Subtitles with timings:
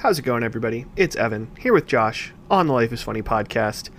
[0.00, 0.86] How's it going, everybody?
[0.96, 3.90] It's Evan here with Josh on the Life is Funny podcast.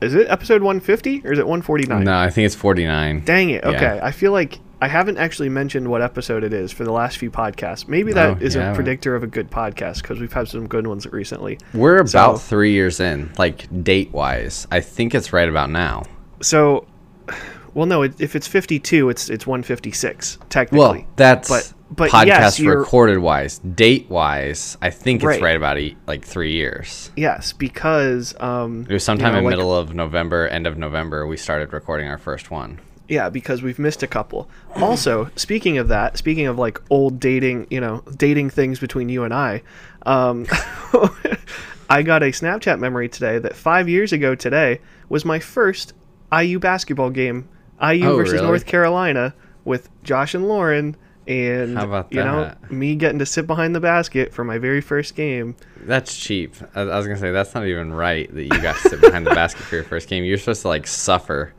[0.00, 2.02] Is it episode 150 or is it 149?
[2.04, 3.20] No, I think it's 49.
[3.24, 3.62] Dang it.
[3.62, 3.70] Yeah.
[3.70, 4.00] Okay.
[4.02, 7.30] I feel like I haven't actually mentioned what episode it is for the last few
[7.30, 7.86] podcasts.
[7.86, 8.76] Maybe that No, is you a haven't.
[8.76, 11.58] predictor of a good podcast because we've had some good ones recently.
[11.74, 14.66] We're about So- three years in, like date wise.
[14.70, 16.04] I think it's right about now.
[16.40, 16.86] So,
[17.74, 20.78] well, no, if it's 52, it's it's 156 technically.
[21.00, 23.58] Well, that's but but podcast yes, recorded wise.
[23.58, 25.56] Date wise, I think it's Right.
[25.56, 27.10] about like three years.
[27.16, 31.26] yes, because um, It was sometime know, in like- middle of November, end of November,
[31.26, 32.80] we started recording our first one.
[33.08, 34.48] Yeah, because we've missed a couple.
[34.76, 39.24] Also, speaking of that, speaking of like old dating, you know, dating things between you
[39.24, 39.62] and I,
[40.06, 40.46] um,
[41.90, 45.92] I got a Snapchat memory today that five years ago today was my first
[46.32, 47.48] IU basketball game,
[47.82, 48.46] IU Oh, versus really?
[48.46, 50.96] North Carolina, with Josh and Lauren,
[51.40, 52.70] and How about you know that?
[52.70, 55.56] me getting to sit behind the basket for my very first game.
[55.84, 56.54] That's cheap.
[56.74, 59.26] I, I was gonna say that's not even right that you got to sit behind
[59.26, 60.24] the basket for your first game.
[60.24, 61.52] You're supposed to like suffer,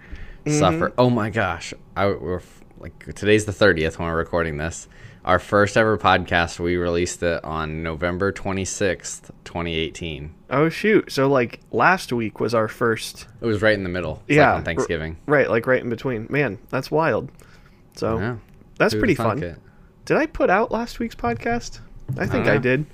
[0.45, 0.59] Mm-hmm.
[0.59, 0.93] suffer.
[0.97, 2.41] Oh my gosh, I we're
[2.79, 4.87] like today's the 30th when we're recording this.
[5.25, 6.59] Our first ever podcast.
[6.59, 10.33] We released it on November 26th, 2018.
[10.49, 11.09] Oh shoot!
[11.13, 14.21] So like last week was our first, It was right in the middle.
[14.27, 15.15] It's Yeah, like on Thanksgiving.
[15.25, 15.49] right?
[15.49, 16.27] Like right in between.
[16.29, 17.31] Man, that's wild.
[17.95, 18.35] So Yeah,
[18.77, 19.41] that's who'd pretty fun.
[19.41, 19.57] it?
[20.05, 21.79] Did I put out last week's podcast?
[22.17, 22.85] I think I did.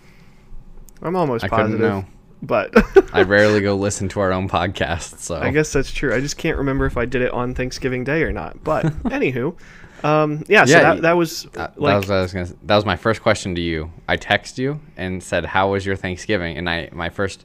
[1.02, 1.82] I'm almost I couldn't positive.
[1.82, 2.06] know.
[2.42, 2.72] But
[3.14, 6.16] I rarely go listen to our own podcast, so I guess that's true.
[6.16, 8.64] I just can't remember if I did it on Thanksgiving Day or not.
[8.64, 9.58] But anywho,
[10.06, 10.64] um, yeah.
[10.64, 12.48] So that, that was Uh, that like was what I was gonna.
[12.64, 13.92] That was my first question to you.
[14.08, 17.44] I text you and said, "How was your Thanksgiving?" And I my first,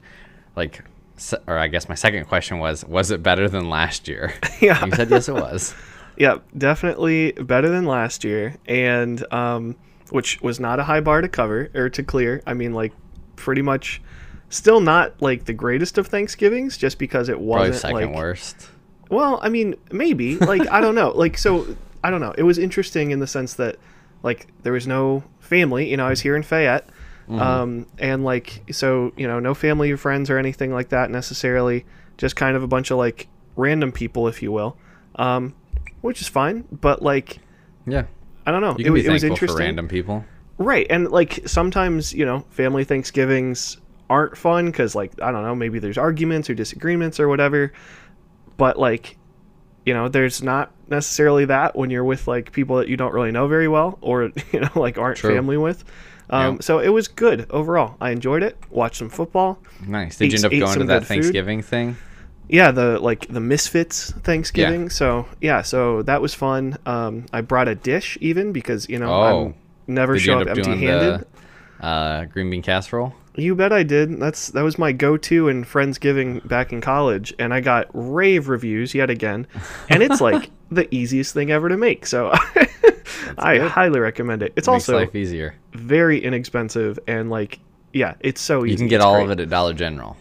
[0.55, 0.85] like,
[1.49, 4.85] or I guess my second question was, "Was it better than last year?" Yeah.
[4.85, 5.75] You said yes, it was.
[6.17, 9.77] Yeah, definitely better than last year, and um,
[10.11, 12.43] which was not a high bar to cover or to clear.
[12.47, 12.93] I mean, like
[13.37, 14.01] pretty much.
[14.51, 18.69] Still not like the greatest of Thanksgivings, just because it wasn't second like worst.
[19.11, 20.37] Well, I mean, maybe.
[20.39, 21.11] Like, I don't know.
[21.17, 22.35] Like, so I don't know.
[22.37, 23.77] It was interesting in the sense that,
[24.23, 25.91] like, there was no family.
[25.91, 26.89] You know, I was here in Fayette,
[27.29, 31.85] um, and like, so you know, no family or friends or anything like that necessarily.
[32.19, 34.77] Just kind of a bunch of like random people, if you will,
[35.17, 35.55] um,
[36.05, 36.65] which is fine.
[36.71, 37.39] But like,
[37.87, 38.05] Yeah,
[38.47, 38.73] I don't know.
[38.73, 40.25] you It, can wa- be it was interesting, for random people.
[40.59, 40.87] right?
[40.91, 43.79] And like sometimes you know, family Thanksgivings
[44.11, 47.73] aren't fun because like I don't know, maybe there's arguments or disagreements or whatever.
[48.57, 49.17] But like,
[49.87, 53.33] you know, there's not necessarily that when you're with like people that you don't really
[53.33, 55.35] know very well or you know like aren't True.
[55.35, 55.85] family with.
[56.31, 56.61] Um.
[56.61, 57.97] So it was good overall.
[58.01, 58.57] I enjoyed it.
[58.71, 59.59] Watched some football.
[59.87, 60.17] Nice.
[60.19, 61.09] Did Ate- you end up going to that good food.
[61.09, 61.97] Thanksgiving thing?
[62.49, 64.91] Yeah, the like the Misfits Thanksgiving.
[64.91, 66.77] So yeah, so that was fun.
[66.87, 69.45] Um, I brought a dish even because you know Oh.
[69.47, 69.55] I'm
[69.87, 71.27] never Did show up up empty-handed.
[71.81, 73.15] the uh, green bean casserole?
[73.37, 74.21] You bet I did.
[74.21, 78.95] That's that was my go-to in Friendsgiving back in college, and I got rave reviews
[78.95, 79.47] yet again.
[79.89, 82.31] And it's like the easiest thing ever to make, so
[83.39, 83.71] I good.
[83.71, 84.53] highly recommend it.
[84.57, 85.55] It's Makes also life easier.
[85.73, 87.59] very inexpensive and like
[87.93, 88.73] yeah, it's so easy.
[88.73, 89.25] You can get It's all great.
[89.25, 90.17] of it at Dollar General.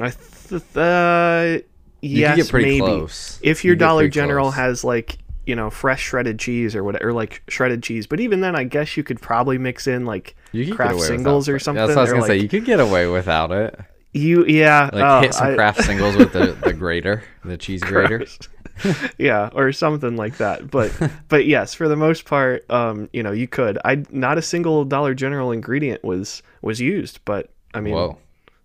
[0.00, 0.10] I
[0.48, 1.62] th- uh,
[2.00, 2.80] You yes, can get pretty maybe.
[2.80, 3.38] close.
[3.42, 4.54] If your get Dollar General close.
[4.56, 8.40] has like you know fresh shredded cheese or whatever, or like shredded cheese, but even
[8.40, 11.84] then, I guess you could probably mix in like You Kraft Singles or something.
[11.86, 12.36] That's what I was gonna say.
[12.38, 13.78] You could get away without it.
[14.12, 17.80] You yeah, Like oh, hit some I- Kraft Singles with the, the grater, the cheese
[17.84, 18.26] grater.
[19.18, 20.70] yeah, or something like that.
[20.70, 20.92] But
[21.28, 23.78] but yes, for the most part, um, you know, you could.
[23.84, 28.18] I not a single Dollar General ingredient was was used, but I mean, Whoa.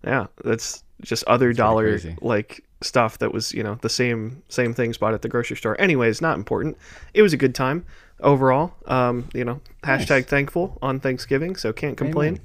[0.04, 4.98] yeah, that's just other dollar like stuff that was you know the same same things
[4.98, 5.80] bought at the grocery store.
[5.80, 6.76] Anyways, not important.
[7.14, 7.84] It was a good time
[8.20, 8.74] overall.
[8.86, 10.24] Um, you know, hashtag Nice.
[10.26, 12.34] thankful on Thanksgiving, so can't complain.
[12.34, 12.40] Amen.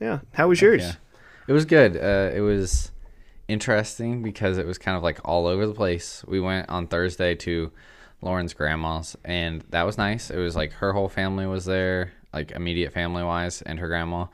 [0.00, 0.82] Yeah, how was yours?
[0.82, 0.92] Yeah.
[1.48, 1.96] It was good.
[1.96, 2.90] Uh, it was
[3.48, 6.24] interesting because it was kind of like all over the place.
[6.26, 7.70] We went on Thursday to
[8.20, 10.30] Lauren's grandma's, and that was nice.
[10.30, 14.26] It was like her whole family was there, like immediate family wise, and her grandma,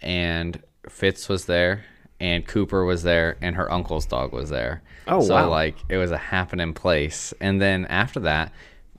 [0.00, 1.84] and Fitz was there,
[2.22, 4.80] and Cooper was there, and her uncle's dog was there.
[5.08, 5.50] Oh, so wow.
[5.50, 7.34] like it was a happening place.
[7.40, 8.52] And then after that,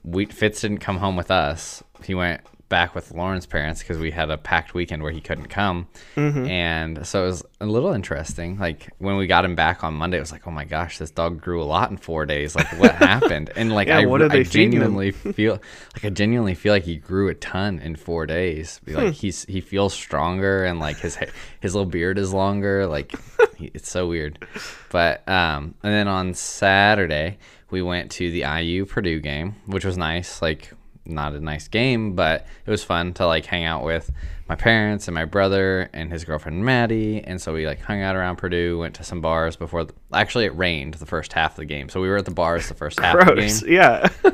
[0.04, 1.82] we Fitz didn't come home with us.
[2.04, 2.42] He went
[2.74, 5.86] back with Lauren's parents because we had a packed weekend where he couldn't come.
[6.16, 6.46] Mm-hmm.
[6.46, 8.58] And so it was a little interesting.
[8.58, 11.12] Like when we got him back on Monday, it was like, oh my gosh, this
[11.12, 12.56] dog grew a lot in four days.
[12.56, 13.52] Like what happened?
[13.54, 15.60] And like Yeah, I, what are they I genuinely feel
[15.94, 18.80] like I genuinely feel like he grew a ton in four days.
[18.84, 19.04] Be Hmm.
[19.04, 21.16] Like he's he feels stronger and like his
[21.60, 22.88] his little beard is longer.
[22.88, 23.14] Like
[23.56, 24.44] he, it's so weird.
[24.90, 27.38] But um, and then on Saturday
[27.70, 30.42] we went to the IU Purdue game, which was nice.
[30.42, 30.72] Like
[31.06, 34.10] not a nice game, but it was fun to like hang out with
[34.48, 37.22] my parents and my brother and his girlfriend Maddie.
[37.24, 39.84] And so we like hung out around Purdue, went to some bars before.
[39.84, 42.30] The, actually, it rained the first half of the game, so we were at the
[42.30, 43.60] bars the first half of the game.
[43.66, 44.08] Yeah.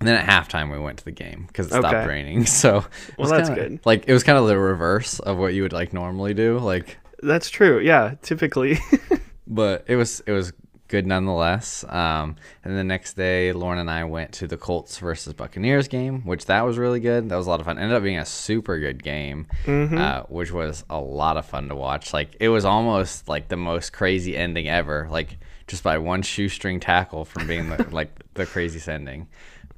[0.00, 2.06] And then at halftime, we went to the game because it stopped Okay.
[2.08, 2.44] raining.
[2.46, 2.84] So,
[3.16, 3.80] was that's kinda- good.
[3.86, 6.58] Like it was kind of the reverse of what you would like normally do.
[6.58, 7.78] Like, That's true.
[7.78, 8.14] Yeah.
[8.20, 8.80] Typically.
[9.46, 10.52] but it was it was
[10.92, 11.84] good nonetheless.
[11.88, 16.20] Um, and the next day, Lauren and I went to the Colts versus Buccaneers game,
[16.26, 17.30] which that was really good.
[17.30, 17.78] That was a lot of fun.
[17.78, 21.74] Ended up being a super good game, uh, which was a lot of fun to
[21.74, 22.12] watch.
[22.12, 25.08] Like it was almost like the most crazy ending ever.
[25.10, 29.28] Like just by one shoestring tackle from being the, like the craziest ending,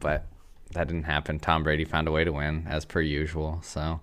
[0.00, 0.26] but
[0.72, 1.38] that didn't happen.
[1.38, 3.60] Tom Brady found a way to win as per usual.
[3.62, 4.00] So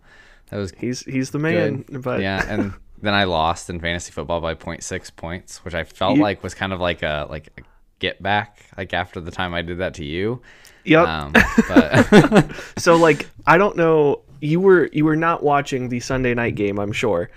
[0.49, 1.81] that was he's he's the man.
[1.81, 2.03] good.
[2.03, 6.17] But yeah, and then I lost in fantasy football by 0.6 points, which I felt
[6.17, 7.61] You- like was kind of like a like a
[7.99, 10.41] get back, like after the time I did that to you.
[10.85, 11.07] Yep.
[11.07, 11.33] Um,
[11.67, 14.21] but so like I don't know.
[14.39, 16.79] You were you were not watching the Sunday night game.
[16.79, 17.29] I'm sure.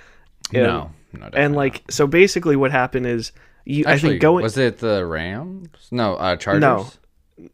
[0.52, 0.70] no, And-
[1.12, 3.32] no, definitely And like so basically what happened is
[3.66, 3.84] you.
[3.86, 4.42] actually, I think going.
[4.42, 5.68] was it the Rams?
[5.90, 6.60] No, uh, Chargers.
[6.62, 6.86] No.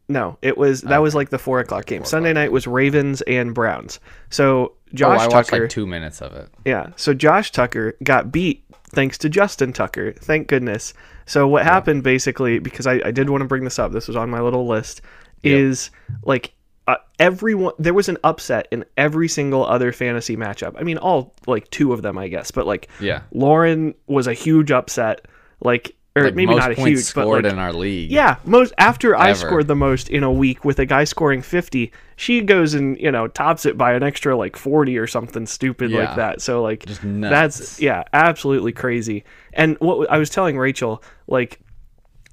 [0.07, 2.01] No, it was that was like the four o'clock game.
[2.01, 3.99] Four Sunday night was Ravens and Browns.
[4.29, 6.49] So Oh, Josh I watched Tucker, like two minutes of it.
[6.65, 6.91] yeah.
[6.95, 10.13] So Josh Tucker got beat thanks to Justin Tucker.
[10.13, 10.93] Thank goodness.
[11.25, 13.91] So what happened basically, because I, I did want to bring this up.
[13.91, 15.01] This was on my little list.
[15.43, 15.89] Is
[16.23, 16.53] like
[16.87, 20.75] uh, everyone there was an upset in every single other fantasy matchup.
[20.77, 22.51] I mean, all like two of them, I guess.
[22.51, 25.27] But like Yeah, Lauren was a huge upset.
[25.61, 28.11] Like or like maybe not a huge, but scored like in our league.
[28.11, 31.91] yeah, most after I scored the most in a week with a guy scoring 50,
[32.17, 35.89] she goes and, you know, tops it by an extra like 40 or something stupid
[35.89, 35.99] Yeah.
[36.05, 36.41] like that.
[36.41, 39.23] So like that's yeah, absolutely crazy.
[39.53, 41.61] And what I was telling Rachel like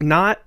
[0.00, 0.40] not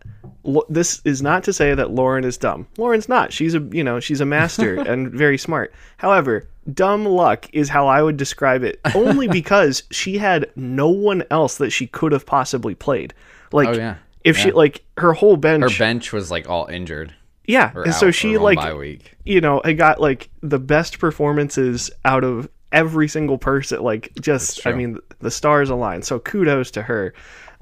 [0.69, 2.67] this is not to say that Lauren is dumb.
[2.77, 3.31] Lauren's not.
[3.33, 5.73] She's a you know she's a master and very smart.
[5.97, 8.79] However, dumb luck is how I would describe it.
[8.95, 13.13] Only because she had no one else that she could have possibly played.
[13.51, 13.95] Like Oh, yeah.
[14.23, 17.13] if she like her whole bench, Her bench was like all injured.
[17.45, 19.15] yeah, and so she like week.
[19.25, 23.81] you know I got like the best performances out of every single person.
[23.81, 26.01] Like just I mean the stars align.
[26.03, 27.13] So kudos to her.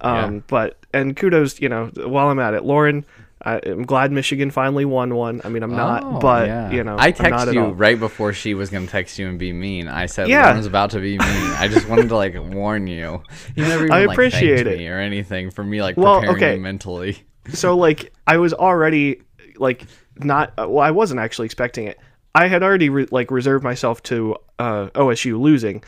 [0.02, 0.42] Um, Yeah.
[0.48, 3.06] but and kudos, you know, while I'm at it, Lauren.
[3.44, 5.40] I, I'm glad Michigan finally won one.
[5.46, 6.72] I mean, I'm not, Oh, but yeah.
[6.72, 7.74] you know, I texted you all.
[7.74, 9.88] right before she was gonna text you and be mean.
[9.88, 10.48] I said Yeah.
[10.48, 11.20] Lauren's about to be mean.
[11.20, 13.24] I just wanted to like warn you.
[13.56, 14.78] You never even I like, appreciate thanked it.
[14.80, 16.56] me or anything for me like Well, preparing okay.
[16.56, 17.18] you mentally.
[17.54, 19.22] so like I was already
[19.58, 19.86] like
[20.18, 21.98] not uh, well I wasn't actually expecting it.
[22.36, 25.82] I had already re- like reserved myself to uh, OSU losing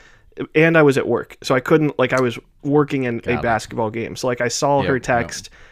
[0.56, 1.38] and I was at work.
[1.44, 3.42] So I couldn't like I was working in a it.
[3.42, 4.16] basketball game.
[4.16, 5.04] So like I saw Yep, her yep.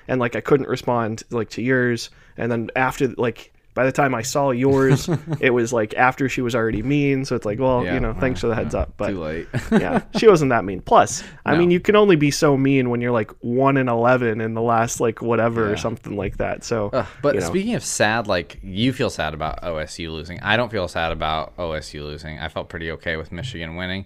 [0.10, 4.14] And like I couldn't respond like to yours and then after like by the time
[4.14, 5.08] I saw yours
[5.40, 8.14] it was like after she was already mean so it's like well Yeah, you know
[8.14, 9.48] thanks for the heads up but Too late.
[9.72, 10.82] yeah, she wasn't that mean.
[10.82, 11.60] Plus, I No.
[11.60, 14.62] mean, you can only be so mean when you're like one in eleven in the
[14.62, 16.64] last like whatever or something like that.
[16.66, 16.90] So,
[17.22, 17.48] but you know.
[17.48, 20.40] speaking of sad, like you feel sad about OSU losing.
[20.42, 22.38] I don't feel sad about OSU losing.
[22.40, 24.06] I felt pretty okay with Michigan winning.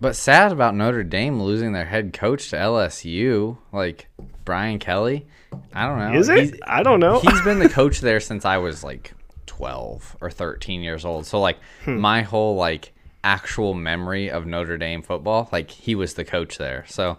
[0.00, 4.08] But sad about Notre Dame losing their head coach to LSU, like
[4.44, 5.26] Brian Kelly.
[5.74, 6.18] I don't know.
[6.18, 6.60] is He's- it?
[6.66, 7.18] I don't know.
[7.20, 9.12] he's been the coach there since I was like
[9.46, 11.26] 12 or 13 years old.
[11.26, 11.98] So like Hmm.
[11.98, 12.92] my whole like
[13.22, 16.84] actual memory of Notre Dame football, like he was the coach there.
[16.88, 17.18] So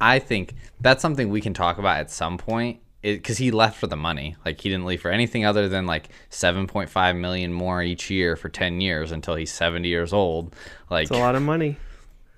[0.00, 3.86] I think that's something we can talk about at some point because he left for
[3.86, 4.36] the money.
[4.44, 8.48] Like he didn't leave for anything other than like 7.5 million more each year for
[8.48, 10.54] 10 years until he's 70 years old.
[10.90, 11.76] Like It's a lot of money.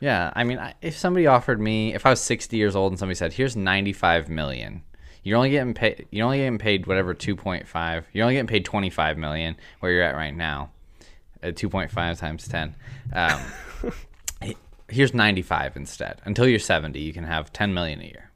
[0.00, 2.98] yeah, I mean, I- if somebody offered me, if I was 60 years old and
[2.98, 4.82] somebody said, "Here's 95 million.
[5.22, 6.06] You're only getting paid.
[6.10, 8.04] You're only getting paid whatever 2.5.
[8.12, 10.70] You're only getting paid 25 million where you're at right now,
[11.42, 12.74] at 2.5 times 10.
[13.12, 13.40] Um,
[14.88, 16.20] here's 95 instead.
[16.24, 18.29] Until you're 70, you can have 10 million a year.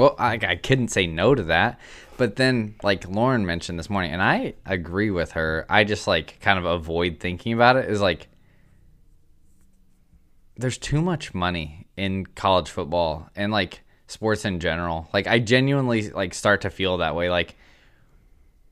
[0.00, 1.78] Well, I, I couldn't say no to that.
[2.16, 5.66] But then, like Lauren mentioned this morning, and I agree with her.
[5.68, 7.90] I just like kind of avoid thinking about it.
[7.90, 8.28] Is like
[10.56, 15.08] there's too much money in college football and like sports in general.
[15.12, 17.28] Like I genuinely like start to feel that way.
[17.28, 17.56] Like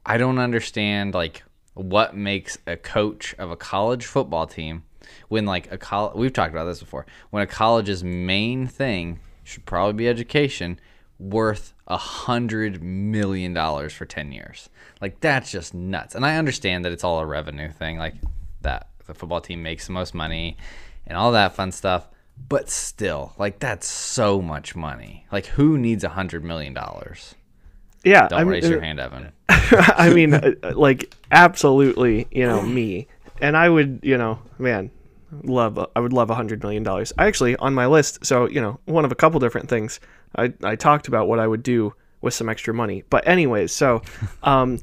[0.07, 1.43] I don't understand like
[1.75, 4.83] what makes a coach of a college football team
[5.29, 9.65] when like a college we've talked about this before when a college's main thing should
[9.65, 10.79] probably be education
[11.19, 14.69] worth a hundred million dollars for 10 years.
[15.01, 16.15] Like that's just nuts.
[16.15, 18.15] And i understand that it's all a revenue thing like
[18.63, 20.57] that the football team makes the most money
[21.07, 22.09] and all that fun stuff
[22.49, 25.27] but still like that's so much money.
[25.33, 27.35] Like who needs a hundred million dollars?
[28.05, 29.33] Yeah, Don't I'm- raise your uh, hand, Evan.
[29.49, 33.09] I mean, uh, like absolutely, you know me,
[33.41, 34.91] and I would, you know, man,
[35.43, 35.79] love.
[35.95, 37.13] I would love a hundred million dollars.
[37.19, 38.25] I actually on my list.
[38.25, 40.01] So you know, one of a couple different things.
[40.37, 43.05] I I talked about what I would do with some extra money.
[43.11, 44.03] But anyways, so,
[44.43, 44.81] um,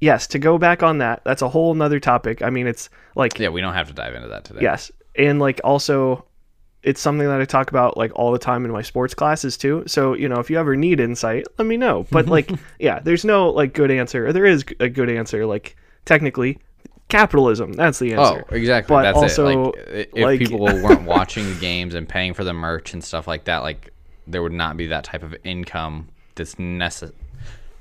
[0.00, 2.42] yes, to go back on that, that's a whole nother topic.
[2.42, 4.60] I mean, it's like Yeah, we don't have to dive into that today.
[4.62, 4.90] Yes.
[5.16, 6.24] And like also
[6.82, 9.82] it's something that I talk about like all the time in my sports classes too.
[9.86, 12.06] So, you know, if you ever need insight, let me know.
[12.10, 14.28] But like yeah, there's no like good answer.
[14.28, 16.58] Or there is a good answer like technically
[17.08, 17.72] capitalism.
[17.72, 18.20] That's the answer.
[18.20, 18.54] Oh, answer.
[18.54, 18.94] exactly.
[18.94, 20.12] But That's also, it.
[20.12, 23.26] Like, if like- people weren't watching the games and paying for the merch and stuff
[23.26, 23.92] like that, like
[24.26, 27.12] there would not be that type of income that's necess-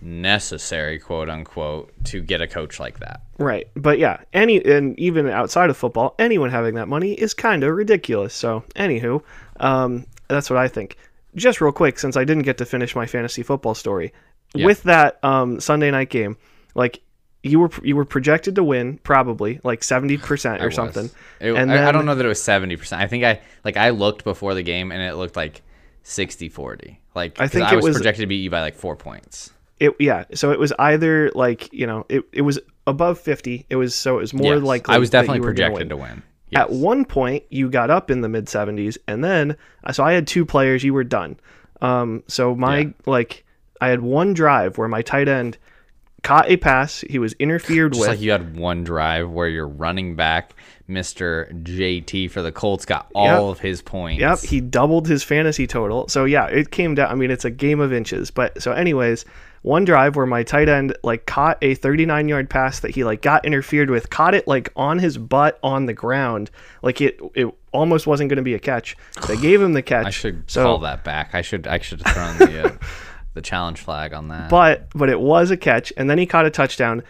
[0.01, 3.22] necessary, quote unquote, to get a coach like that.
[3.38, 3.67] Right.
[3.75, 7.75] But yeah, any and even outside of football, anyone having that money is kind of
[7.75, 8.34] ridiculous.
[8.34, 9.22] So, anywho,
[9.60, 10.98] um, that's what I think.
[11.36, 14.12] Just real quick, since I didn't get to finish my fantasy football story,
[14.55, 16.36] with that um, Sunday night game,
[16.74, 17.01] like
[17.49, 20.75] you were you were projected to win probably like seventy percent or was.
[20.75, 22.93] something, It- and I, I don't know that it was 70%.
[22.93, 25.61] I think I like I looked before the game and it looked like
[26.03, 26.97] 60-40.
[27.15, 29.51] Like I think I was, was- projected to beat you by like 4 points.
[29.79, 30.23] It yeah.
[30.33, 33.67] So it was either like you know it, it was above fifty.
[33.69, 34.63] It was so it was more Yes.
[34.63, 34.95] likely.
[34.95, 36.07] I was definitely you were gonna projected win.
[36.07, 36.23] to win.
[36.55, 39.55] At one point, you got up in the mid 70s, and then
[39.91, 40.83] so I had two players.
[40.83, 41.39] You were done.
[41.79, 42.89] Um, so my Yeah.
[43.05, 43.45] like
[43.79, 45.59] I had one drive where my tight end
[46.27, 47.05] caught a pass.
[47.10, 48.10] He was interfered Just with.
[48.10, 50.53] like you had one drive where your running back,
[50.89, 51.50] Mr.
[51.63, 53.39] JT for the Colts, got all Yep.
[53.57, 54.19] of his points.
[54.19, 56.07] Yep, he doubled his fantasy total.
[56.10, 57.10] So yeah, it came down.
[57.12, 58.29] I mean, it's a game of inches.
[58.29, 59.24] But so, anyways,
[59.62, 63.22] one drive where my tight end like caught a 39 yard pass that he like
[63.22, 67.48] got interfered with, caught it like on his butt on the ground, like it it
[67.72, 68.98] almost wasn't going to be a catch.
[69.27, 70.05] They gave him the catch.
[70.07, 71.29] I should so, call that back.
[71.34, 72.77] I should I should have thrown the uh,
[73.38, 74.50] the challenge flag on that.
[74.50, 77.03] but but it was a catch and then he caught a touchdown.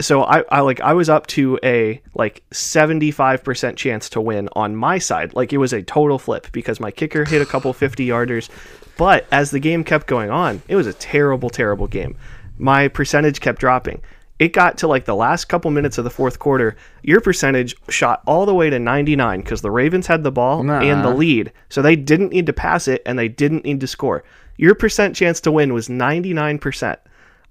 [0.00, 4.74] So I, I like i was up to a like 75% chance to win on
[4.74, 5.34] my side.
[5.34, 8.50] Like it was a total flip because my kicker hit a couple 50 yarders
[8.96, 12.16] but as the game kept going on it was a terrible terrible game.
[12.58, 14.02] My percentage kept dropping.
[14.40, 16.76] It got to like the last couple minutes of the fourth quarter.
[17.02, 21.04] Your percentage shot all the way to 99 because the ravens had the ball and
[21.04, 21.52] the lead.
[21.68, 24.24] So they didn't need to pass it and they didn't need to score
[24.58, 26.98] your percent chance to win was 99%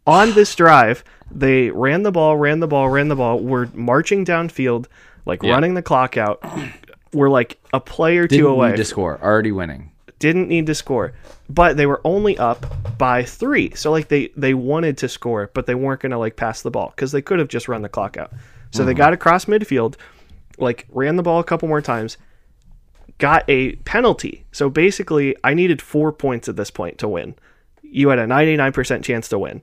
[0.08, 3.40] on this drive, they ran the ball, ran the ball, ran the ball.
[3.40, 4.88] We're marching downfield,
[5.26, 6.44] like running the clock out.
[7.14, 8.70] We're like a play or two Didn't away.
[8.70, 9.20] need to score.
[9.22, 9.92] Already winning.
[10.20, 11.14] Didn't need to score,
[11.48, 12.66] but they were only up
[12.98, 13.74] by three.
[13.76, 16.92] So like they they wanted to score, but they weren't gonna like pass the ball
[16.96, 18.32] because they could have just run the clock out.
[18.72, 18.98] So they mm-hmm.
[18.98, 19.96] got across midfield,
[20.58, 22.18] like ran the ball a couple more times,
[23.18, 24.46] got a penalty.
[24.52, 27.36] So basically, I needed four points at this point to win.
[27.82, 29.62] You had a 99% chance to win.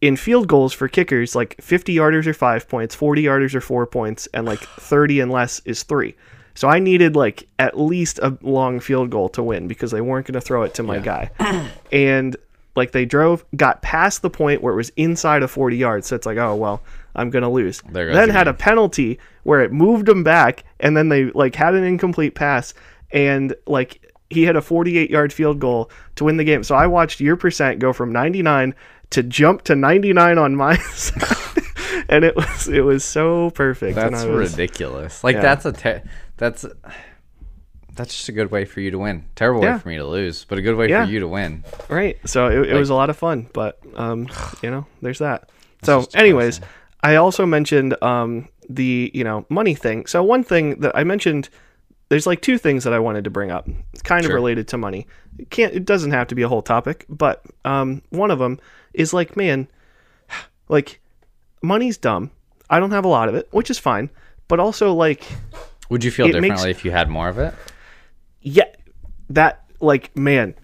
[0.00, 3.86] In field goals for kickers, like 50 yarders are five points, 40 yarders are four
[3.86, 6.14] points, and like 30 and less is three.
[6.54, 10.26] So I needed like at least a long field goal to win because they weren't
[10.26, 11.30] going to throw it to my guy.
[11.92, 12.36] and
[12.76, 16.06] like they drove, got past the point where it was inside of 40 yards.
[16.08, 16.82] So it's like, oh, well,
[17.14, 17.80] I'm going to lose.
[17.90, 21.24] There goes then the had a penalty where it moved them back and then they
[21.32, 22.74] like had an incomplete pass
[23.10, 26.62] and like he had a 48 yard field goal to win the game.
[26.62, 28.74] So I watched your percent go from 99
[29.10, 31.64] to jump to 99 on my side.
[32.08, 33.96] and it was it was so perfect.
[33.96, 35.24] That's was, ridiculous.
[35.24, 35.42] Like Yeah.
[35.42, 36.64] that's a te- that's
[37.94, 39.24] that's just a good way for you to win.
[39.34, 39.74] Terrible Yeah.
[39.74, 41.04] way for me to lose, but a good way Yeah.
[41.04, 41.64] for you to win.
[41.88, 42.18] Right.
[42.24, 44.28] So it, it was a lot of fun, but um,
[44.62, 45.50] you know, there's that.
[45.82, 46.60] So, anyways,
[47.02, 50.06] I also mentioned um the you know money thing.
[50.06, 51.48] So one thing that I mentioned,
[52.08, 53.68] there's like two things that I wanted to bring up.
[53.92, 55.06] It's kind of related to money.
[55.38, 55.72] It can't.
[55.74, 58.58] It doesn't have to be a whole topic, but um, one of them
[58.94, 59.68] is like, man,
[60.68, 61.00] like
[61.62, 62.30] money's dumb.
[62.68, 64.10] I don't have a lot of it, which is fine.
[64.48, 65.24] But also like
[65.88, 67.54] Would you feel It makes- differently if you had more of it?
[68.42, 68.64] Yeah,
[69.30, 70.54] that like man,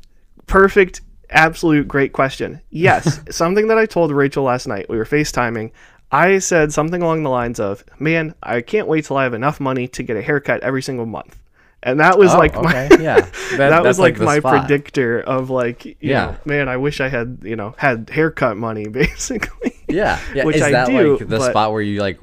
[0.46, 1.00] perfect,
[1.30, 2.60] absolute great question.
[2.70, 4.88] Yes, something that I told Rachel last night.
[4.88, 5.70] We were FaceTiming.
[6.12, 9.58] I said something along the lines of, "Man, I can't wait till I have enough
[9.60, 11.38] money to get a haircut every single month."
[11.82, 12.88] And that was Oh, like my.
[12.98, 13.20] Yeah.
[13.56, 14.66] that, That- was like, like my spot.
[14.66, 16.24] predictor of like, you Yeah.
[16.26, 19.74] know, man, I wish I had, you know, had haircut money basically.
[19.88, 20.18] Yeah.
[20.34, 20.44] Yeah.
[20.44, 22.18] Which Is I that do, like the but- spot where you like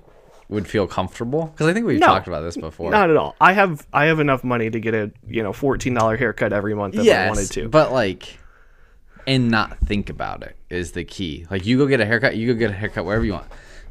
[0.50, 1.46] would feel comfortable?
[1.46, 2.08] Because I think we've No.
[2.08, 2.92] talked about this before.
[2.92, 3.36] Not at all.
[3.40, 6.96] I have I have enough money to get a, you know, $14 haircut every month
[6.96, 7.70] if I wanted to.
[7.70, 8.38] But like,
[9.26, 11.46] and not think about it is the key.
[11.50, 13.46] Like, you go get a haircut, you go get a haircut wherever you want,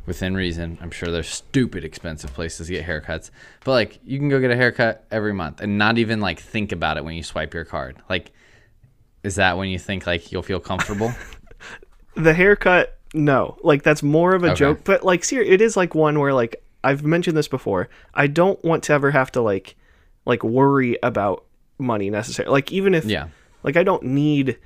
[0.06, 0.78] within reason.
[0.80, 3.30] I'm sure there's stupid expensive places to get haircuts,
[3.64, 6.72] but like, you can go get a haircut every month and not even like think
[6.72, 7.96] about it when you swipe your card.
[8.08, 8.32] Like,
[9.22, 11.12] is that when you think like you'll feel comfortable?
[12.16, 13.56] the haircut, no.
[13.62, 14.54] Like that's more of a Okay.
[14.56, 17.88] joke, but like ser- it is like one where like I've mentioned this before.
[18.14, 19.76] I don't want to ever have to like
[20.24, 21.44] like worry about
[21.78, 22.52] money necessarily.
[22.52, 23.28] Like even if Yeah.
[23.62, 24.58] like I don't need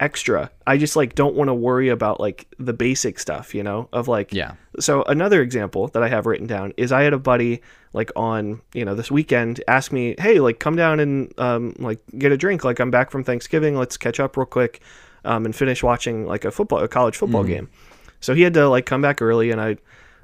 [0.00, 0.50] extra.
[0.66, 4.08] I just like don't want to worry about like the basic stuff, you know, of
[4.08, 4.54] like Yeah.
[4.80, 8.60] so another example that I have written down is I had a buddy like on
[8.74, 12.36] you know this weekend ask me, hey, like come down and um, like get a
[12.36, 12.64] drink.
[12.64, 13.76] Like I'm back from Thanksgiving.
[13.76, 14.80] Let's catch up real quick
[15.24, 17.68] um, and finish watching like a football, a college football game.
[18.20, 19.76] So he had to like come back early, and I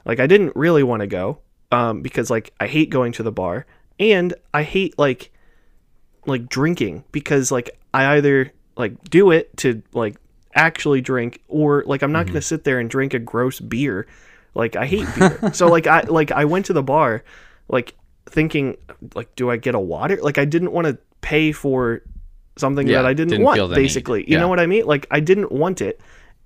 [0.05, 1.39] like I didn't really want to go
[1.71, 3.67] um, because like I hate going to the bar
[4.01, 5.31] and I hate like
[6.27, 10.17] like drinking because like I either like do it to like
[10.55, 14.07] actually drink or like I'm not going to sit there and drink a gross beer.
[14.55, 15.45] Like I hate beer.
[15.53, 17.25] so like I like I went to the bar
[17.69, 17.95] like
[18.27, 18.77] thinking
[19.15, 20.19] like do I get a water?
[20.23, 22.03] Like I didn't want to pay for
[22.57, 24.29] something Yeah, that I didn't, didn't want basically.
[24.31, 24.87] You know what I mean?
[24.87, 26.01] Like I didn't want it.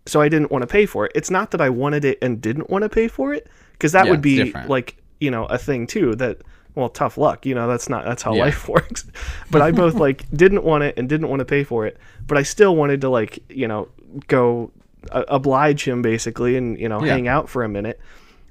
[0.06, 1.12] So I didn't want to pay for it.
[1.14, 4.06] It's not that I wanted it and didn't want to pay for it because that
[4.06, 6.42] Yeah, would be like, you know, a thing too that
[6.74, 8.44] well, tough luck, you know, that's not that's how Yeah.
[8.44, 9.04] life works.
[9.50, 12.36] But I both like didn't want it and didn't want to pay for it, but
[12.38, 13.88] I still wanted to like, you know,
[14.28, 14.70] go
[15.12, 17.12] uh, oblige him basically and, you know, Yeah.
[17.14, 18.00] hang out for a minute.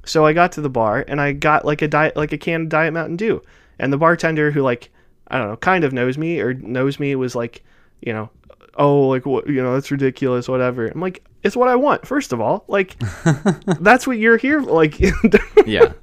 [0.05, 2.63] So I got to the bar and I got like a diet like a can
[2.63, 3.41] of Diet Mountain Dew.
[3.79, 4.89] And the bartender who like
[5.29, 7.63] I don't know, kind of knows me or knows me was like,
[8.01, 8.29] you know,
[8.75, 10.87] oh like what you know, that's ridiculous, whatever.
[10.87, 12.63] I'm like, it's what I want, first of all.
[12.67, 12.97] Like
[13.79, 14.99] that's what you're here like
[15.65, 15.93] Yeah.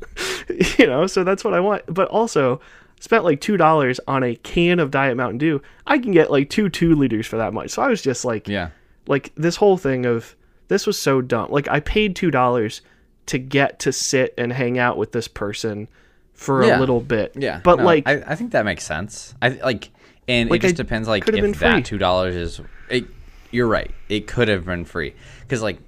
[0.79, 1.83] you know, so that's what I want.
[1.87, 2.61] But also
[3.01, 5.63] spent like two dollars on a can of Diet Mountain Dew.
[5.87, 7.71] I can get like two two liters for that much.
[7.71, 8.71] So I was just like Yeah.
[9.07, 10.37] like this whole thing of
[10.69, 11.51] this was so dumb.
[11.51, 12.83] Like I paid two dollars
[13.27, 15.89] to get to sit and hang out with this person
[16.35, 16.79] for Yeah.
[16.79, 17.33] a little bit.
[17.37, 17.61] Yeah.
[17.63, 19.35] But no, like I, I think that makes sense.
[19.43, 19.91] I like
[20.31, 23.05] and Like, it just I depends like if that two dollars is it,
[23.51, 23.91] you're right.
[24.09, 25.15] It could have been free.
[25.41, 25.79] Because like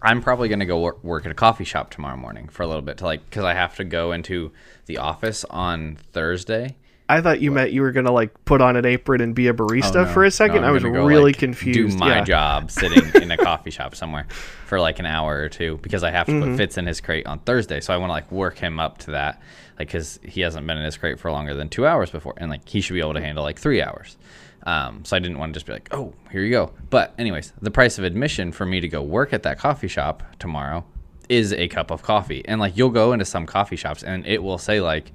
[0.00, 2.82] I'm probably gonna go work, work at a coffee shop tomorrow morning for a little
[2.82, 4.52] bit to like because I have to go into
[4.86, 6.76] the office on Thursday.
[7.10, 9.52] I thought you meant you were gonna like put on an apron and be a
[9.54, 10.12] barista Oh, no.
[10.12, 10.62] for a second.
[10.62, 11.92] No, I was go, really like, confused.
[11.98, 12.24] Do my yeah.
[12.24, 14.26] job sitting in a coffee shop somewhere
[14.66, 16.50] for like an hour or two because I have to Mm-hmm.
[16.52, 17.80] put Fitz in his crate on Thursday.
[17.80, 19.42] So I want to like work him up to that,
[19.78, 22.50] like because he hasn't been in his crate for longer than two hours before, and
[22.50, 24.16] like he should be able to handle like three hours.
[24.64, 26.72] Um, so I didn't want to just be like, oh, here you go.
[26.90, 30.22] But anyways, the price of admission for me to go work at that coffee shop
[30.38, 30.84] tomorrow
[31.30, 34.42] is a cup of coffee, and like you'll go into some coffee shops and it
[34.42, 35.12] will say like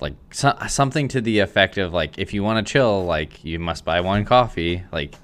[0.00, 3.58] like so, something to the effect of like if you want to chill like you
[3.58, 5.14] must buy one coffee like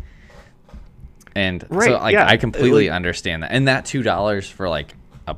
[1.34, 2.26] and Right, so like yeah.
[2.28, 4.94] i completely Like- understand that and that two dollars for like
[5.26, 5.37] a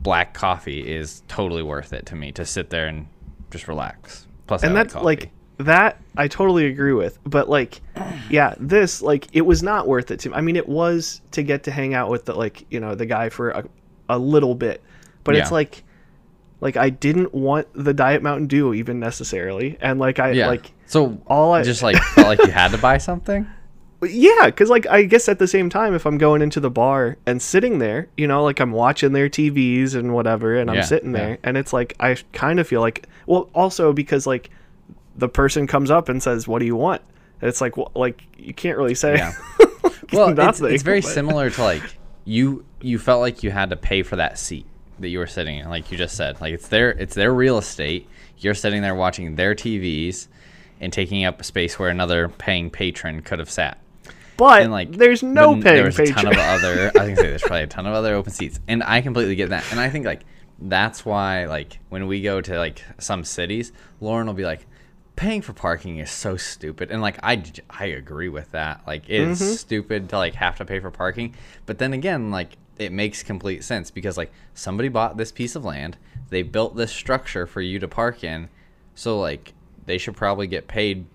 [0.00, 3.06] black coffee is totally worth it to me to sit there and
[3.50, 7.16] just relax plus I and like that's like that I totally agree with.
[7.24, 7.80] But like,
[8.28, 10.30] yeah, this like it was not worth it to.
[10.30, 10.34] me.
[10.34, 13.06] I mean, it was to get to hang out with the like you know the
[13.06, 13.64] guy for a,
[14.08, 14.82] a little bit,
[15.22, 15.84] but it's like
[16.64, 20.72] like I didn't want the Diet Mountain Dew even necessarily, and like I yeah like
[20.86, 23.46] so all I- just like felt like you had to buy something
[24.06, 27.16] yeah, because like I guess at the same time, if I'm going into the bar
[27.24, 30.82] and sitting there, you know, like I'm watching their TVs and whatever, and I'm Yeah,
[30.82, 31.18] sitting yeah.
[31.18, 34.50] there, and it's like I kind of feel like, well, also because like
[35.16, 37.00] the person comes up and says, "What do you want?"
[37.40, 39.16] And it's like, well, like you can't really say.
[39.16, 39.32] Yeah.
[40.12, 41.82] well it's, it's very but- similar to like
[42.26, 44.66] you you felt like you had to pay for that seat
[45.04, 46.40] that you were sitting in like you just said.
[46.40, 48.08] Like it's their it's their real estate.
[48.38, 50.26] You're sitting there watching their tvs
[50.80, 53.78] and taking up space where another paying patron could have sat.
[54.36, 57.42] But and like there's no the- paying there's a ton of other i say there's
[57.46, 58.58] probably a ton of other open seats.
[58.66, 59.64] And i completely get that.
[59.70, 60.22] And i think like
[60.58, 64.66] that's why like when we go to like some cities lauren will be like
[65.16, 66.90] paying for parking is so stupid.
[66.90, 67.40] And like i
[67.70, 68.82] i agree with that.
[68.86, 69.52] Like it's Mm-hmm.
[69.54, 71.34] stupid to like have to pay for parking.
[71.66, 75.64] But then again like it makes complete sense because like somebody bought this piece of
[75.64, 75.96] land
[76.30, 78.48] they built this structure for you to park in
[78.94, 79.52] so like
[79.86, 81.06] they should probably get paid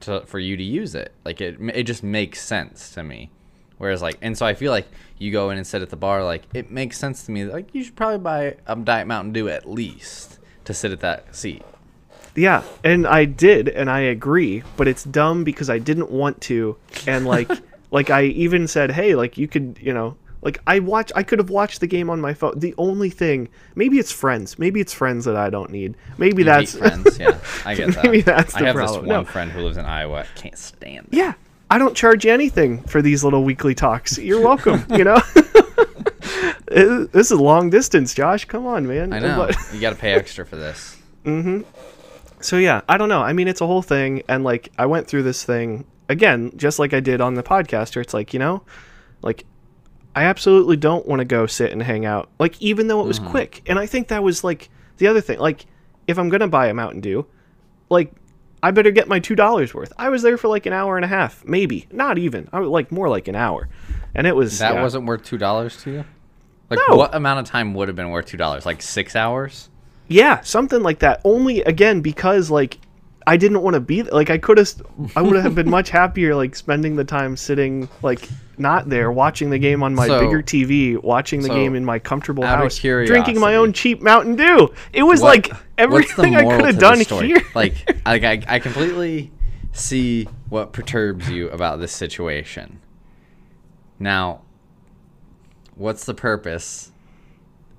[0.00, 1.12] to for you to use it.
[1.24, 3.30] Like it it just makes sense to me.
[3.78, 6.24] Whereas like and so I feel like you go in and sit at the bar
[6.24, 9.48] like it makes sense to me like you should probably buy a Diet Mountain Dew
[9.48, 11.62] at least to sit at that seat.
[12.34, 16.76] Yeah, and I did, and I agree, but it's dumb because I didn't want to,
[17.04, 17.50] and like,
[17.90, 21.38] like I even said, hey, like you could, you know, like I watch, I could
[21.38, 22.58] have watched the game on my phone.
[22.58, 25.96] The only thing, maybe it's friends, maybe it's friends that I don't need.
[26.16, 27.38] Maybe You that's friends, yeah.
[27.64, 28.04] I get that.
[28.04, 29.00] Maybe that's I the have problem.
[29.02, 29.24] this one No.
[29.24, 30.26] friend who lives in Iowa.
[30.36, 31.08] Can't stand.
[31.10, 31.16] It.
[31.16, 31.34] yeah.
[31.70, 34.16] I don't charge you anything for these little weekly talks.
[34.18, 34.86] You're welcome.
[34.90, 35.20] you know,
[36.66, 38.44] this is long distance, Josh.
[38.44, 39.12] Come on, man.
[39.12, 39.50] I know.
[39.72, 40.96] You got to pay extra for this.
[41.24, 41.60] Mm-hmm.
[42.40, 45.08] So yeah i don't know i mean it's a whole thing and like i went
[45.08, 48.38] through this thing again just like i did on the podcast where it's like you
[48.38, 48.62] know
[49.22, 49.44] like
[50.18, 52.28] I absolutely don't want to go sit and hang out.
[52.40, 53.30] Like even though it was mm-hmm.
[53.30, 53.62] quick.
[53.68, 55.38] And I think that was like the other thing.
[55.38, 55.66] Like
[56.08, 57.24] if I'm going to buy a Mountain Dew,
[57.88, 58.12] like
[58.60, 59.92] I better get my $2 worth.
[59.96, 61.86] I was there for like an hour and a half, maybe.
[61.92, 62.48] Not even.
[62.52, 63.68] I was like more like an hour.
[64.12, 64.82] And it was That yeah.
[64.82, 66.04] wasn't worth two dollars to you.
[66.68, 66.96] Like No.
[66.96, 68.66] what amount of time would have been worth two dollars?
[68.66, 69.70] Like six hours?
[70.08, 71.20] Yeah, something like that.
[71.22, 72.78] Only again because like
[73.24, 74.82] I didn't want to be th- like I could have
[75.14, 78.28] I would have been much happier like spending the time sitting like
[78.58, 81.84] not there watching the game on my So- bigger TV, watching the so, game in
[81.84, 84.72] my comfortable house, drinking my own cheap Mountain Dew.
[84.92, 87.42] It was What- like everything I could have done here.
[87.54, 87.74] Like,
[88.06, 89.30] like I, I completely
[89.72, 92.80] see what perturbs you about this situation.
[93.98, 94.42] Now,
[95.74, 96.92] what's the purpose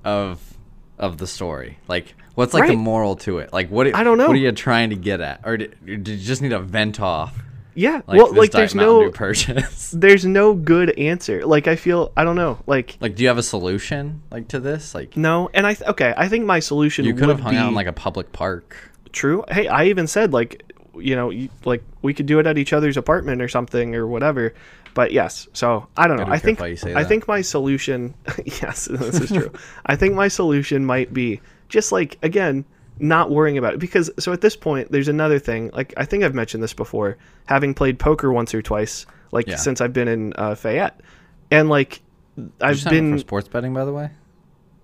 [0.03, 0.57] of
[0.97, 1.79] of the story?
[1.87, 3.53] Like, what's like the moral to it?
[3.53, 4.27] Like, what I don't know.
[4.27, 6.99] What are you trying to get at, or did, did you just need a vent
[6.99, 7.41] off?
[7.79, 9.91] Yeah, Like, well, like there's no purchase.
[9.95, 11.45] there's no good answer.
[11.45, 12.59] Like I feel I don't know.
[12.67, 14.93] Like like, do you have a solution like to this?
[14.93, 16.13] Like, no, and I th- okay.
[16.17, 18.75] I think my solution you could have hung be, out in like a public park.
[19.13, 19.45] True.
[19.49, 22.73] Hey, I even said like, you know, you, like we could do it at each
[22.73, 24.53] other's apartment or something or whatever.
[24.93, 26.25] But yes, so I don't know.
[26.25, 27.07] Gotta I think careful how you say I that.
[27.07, 28.13] think my solution,
[28.45, 29.53] yes, this is true.
[29.85, 31.39] I think my solution might be
[31.69, 32.65] just like again,
[32.99, 35.69] not worrying about it because so at this point there's another thing.
[35.73, 39.55] Like I think I've mentioned this before, having played poker once or twice, like Yeah.
[39.55, 40.99] since I've been in uh, Fayette,
[41.51, 42.01] and like
[42.35, 44.09] Did I've been for sports betting, by the way.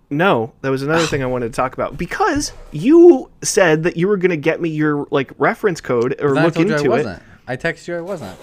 [0.10, 4.08] no, that was another thing I wanted to talk about because you said that you
[4.08, 6.89] were going to get me your like reference code or look you I into it.
[6.89, 7.23] wasn't.
[7.47, 8.38] I texted you I wasn't.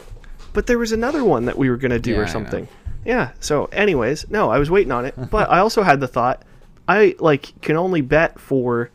[0.53, 2.69] But there was another one that we were going to do Yeah, or something.
[3.07, 3.31] Yeah.
[3.41, 6.43] So, anyways, no, I was waiting on it, but I also had the thought
[6.87, 8.91] I like can only bet for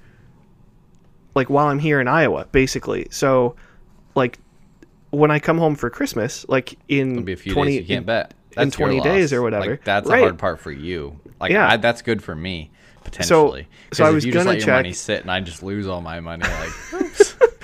[1.38, 3.08] like while I'm here in Iowa, basically.
[3.12, 3.56] So,
[4.16, 4.40] like
[5.12, 8.06] when I come home for Christmas, like in be a few 20 days you can't
[8.06, 8.34] bet.
[8.58, 9.72] in 20 days or whatever.
[9.72, 10.18] Like, that's Right.
[10.18, 11.18] the hard part for you.
[11.40, 11.70] Like Yeah.
[11.70, 12.72] I, that's good for me
[13.06, 13.68] potentially.
[13.94, 15.64] so I 'Cause was you just gonna let check- your money sit and I just
[15.64, 16.44] lose all my money.
[16.44, 16.72] Like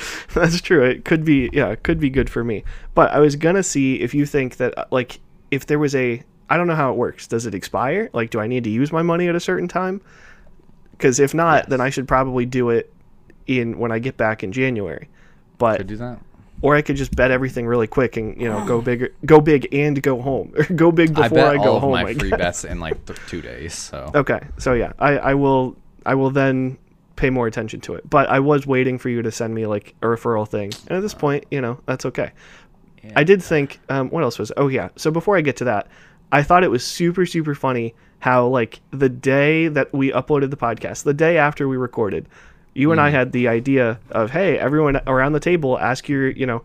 [0.33, 0.83] That's true.
[0.83, 2.63] It could be, yeah, it could be good for me.
[2.95, 5.19] But I was gonna see if you think that, uh, like,
[5.51, 7.27] if there was a, I don't know how it works.
[7.27, 8.09] Does it expire?
[8.13, 9.99] Like, do I need to use my money at a certain time?
[10.91, 12.92] Because if not, then I should probably do it
[13.47, 15.09] in when I get back in January.
[15.57, 16.19] But could do that.
[16.61, 19.73] or I could just bet everything really quick and you know go big, go big
[19.73, 22.01] and go home, or go big before I before bet I, go all of home.
[22.01, 22.37] my I free guess.
[22.37, 23.73] bets in like th- two days.
[23.73, 25.75] So Okay, so yeah, I, I will
[26.05, 26.77] I will then
[27.15, 28.09] pay more attention to it.
[28.09, 31.01] But I was waiting for you to send me like a referral thing, and at
[31.01, 32.31] this point, you know, that's okay.
[33.17, 34.51] I did think, um, what else was?
[34.55, 34.87] Oh yeah.
[34.95, 35.87] So before I get to that,
[36.31, 40.57] I thought it was super super funny how like the day that we uploaded the
[40.57, 42.27] podcast, the day after we recorded,
[42.73, 46.45] you and I had the idea of hey, everyone around the table, ask your you
[46.45, 46.63] know.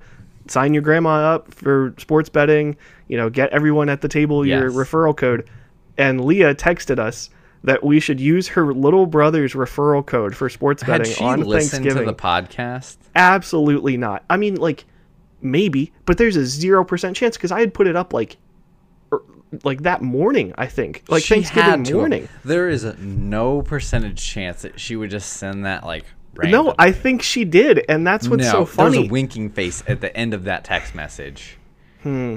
[0.50, 2.74] Sign your grandma up for sports betting.
[3.06, 5.46] You know, get everyone at the table your referral code.
[5.98, 7.28] And Leah texted us
[7.64, 11.42] that we should use her little brother's referral code for sports betting had she on
[11.42, 12.06] listened to Thanksgiving.
[12.06, 12.96] the podcast?
[13.14, 14.24] Absolutely not.
[14.30, 14.86] I mean, like
[15.42, 18.38] maybe, but there's a zero percent chance because I had put it up like,
[19.64, 20.52] like that morning.
[20.58, 21.96] I think like She Thanksgiving had to have.
[21.98, 22.28] morning.
[22.44, 26.04] There is no percentage chance that she would just send that like.
[26.40, 26.72] No.
[26.78, 29.06] I think she did, and that's what's no, so There was funny.
[29.08, 31.56] a winking face at the end of that text message.
[32.04, 32.36] Hmm.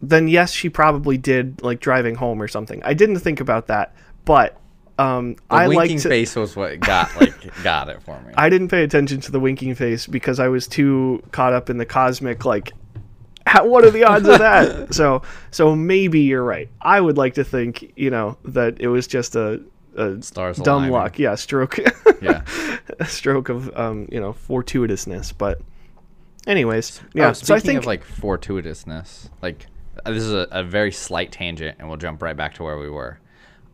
[0.00, 2.82] then yes, she probably did like driving home or something.
[2.84, 4.58] I didn't think about that, but
[4.98, 6.08] um, The I like winking to.
[6.08, 8.32] face was what got like got it for me.
[8.36, 11.76] I didn't pay attention to the winking face because I was too caught up in
[11.76, 12.72] the cosmic like
[13.46, 14.94] how, what are the odds of that?
[14.94, 16.68] So so maybe you're right.
[16.80, 19.62] I would like to think, you know, that it was just a,
[19.96, 20.92] a Stars dumb aligning.
[20.92, 21.18] luck.
[21.18, 21.78] Yeah, stroke
[22.20, 22.42] Yeah.
[23.00, 25.60] a stroke of um, you know, fortuitousness, but
[26.46, 27.30] anyways, yeah.
[27.30, 29.66] Oh, so I think of like fortuitousness, like
[30.04, 32.88] this is a, a very slight tangent, and we'll jump right back to where we
[32.90, 33.18] were.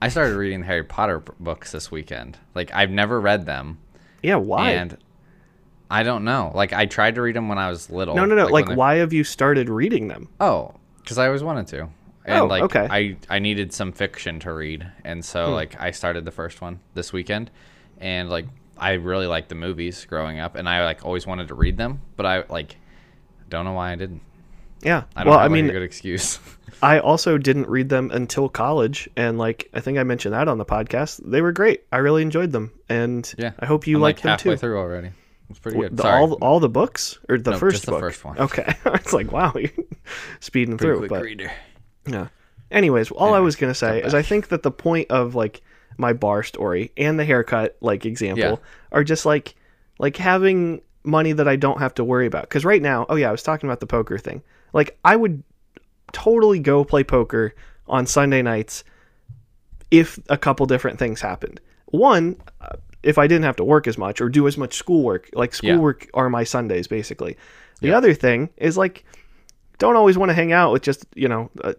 [0.00, 2.38] I started reading the Harry Potter books this weekend.
[2.54, 3.78] Like I've never read them,
[4.22, 4.70] yeah, why?
[4.70, 4.96] and
[5.90, 6.52] I don't know.
[6.54, 8.14] Like I tried to read them when I was little.
[8.14, 8.46] no, no, no.
[8.46, 10.28] Like, they- why have you started reading them?
[10.40, 11.88] Oh, because I always wanted to.
[12.26, 12.86] And Oh, like okay.
[12.86, 12.92] Hmm.
[12.92, 16.80] I I needed some fiction to read, and so like I started the first one
[16.92, 17.50] this weekend,
[17.98, 18.46] and like
[18.76, 22.02] I really liked the movies growing up, and I like always wanted to read them,
[22.16, 22.76] but I like
[23.48, 24.20] don't know why I didn't.
[24.82, 25.04] Yeah.
[25.16, 26.38] I don't well, I mean, a good excuse.
[26.82, 30.58] I also didn't read them until college, and like I think I mentioned that on
[30.58, 31.22] the podcast.
[31.24, 31.84] They were great.
[31.90, 33.52] I really enjoyed them, and Yeah.
[33.58, 34.58] I hope you I'm like like them halfway too.
[34.58, 35.12] through already.
[35.50, 35.96] It's pretty good.
[35.96, 36.20] The, Sorry.
[36.20, 38.00] all all the books or the No, first just the book?
[38.00, 38.38] first one.
[38.40, 39.70] Okay, it's like wow, you're
[40.40, 40.98] speeding Pretty through.
[40.98, 41.52] quick But reader.
[42.06, 42.28] yeah.
[42.70, 45.62] Anyways, all I was gonna say is I think that the point of like
[45.96, 48.56] my bar story and the haircut like example Yeah.
[48.92, 49.54] are just like
[49.98, 52.42] like having money that I don't have to worry about.
[52.42, 54.42] Because right now, oh yeah, I was talking about the poker thing.
[54.74, 55.42] Like I would
[56.12, 57.54] totally go play poker
[57.86, 58.84] on Sunday nights
[59.90, 61.60] if a couple different things happened.
[61.86, 65.28] One, uh, if I didn't have to work as much or do as much schoolwork,
[65.32, 65.72] like Yeah.
[65.74, 67.36] schoolwork are my Sundays basically.
[67.80, 67.96] The Yeah.
[67.98, 69.04] other thing is like,
[69.78, 71.74] don't always want to hang out with just you know uh,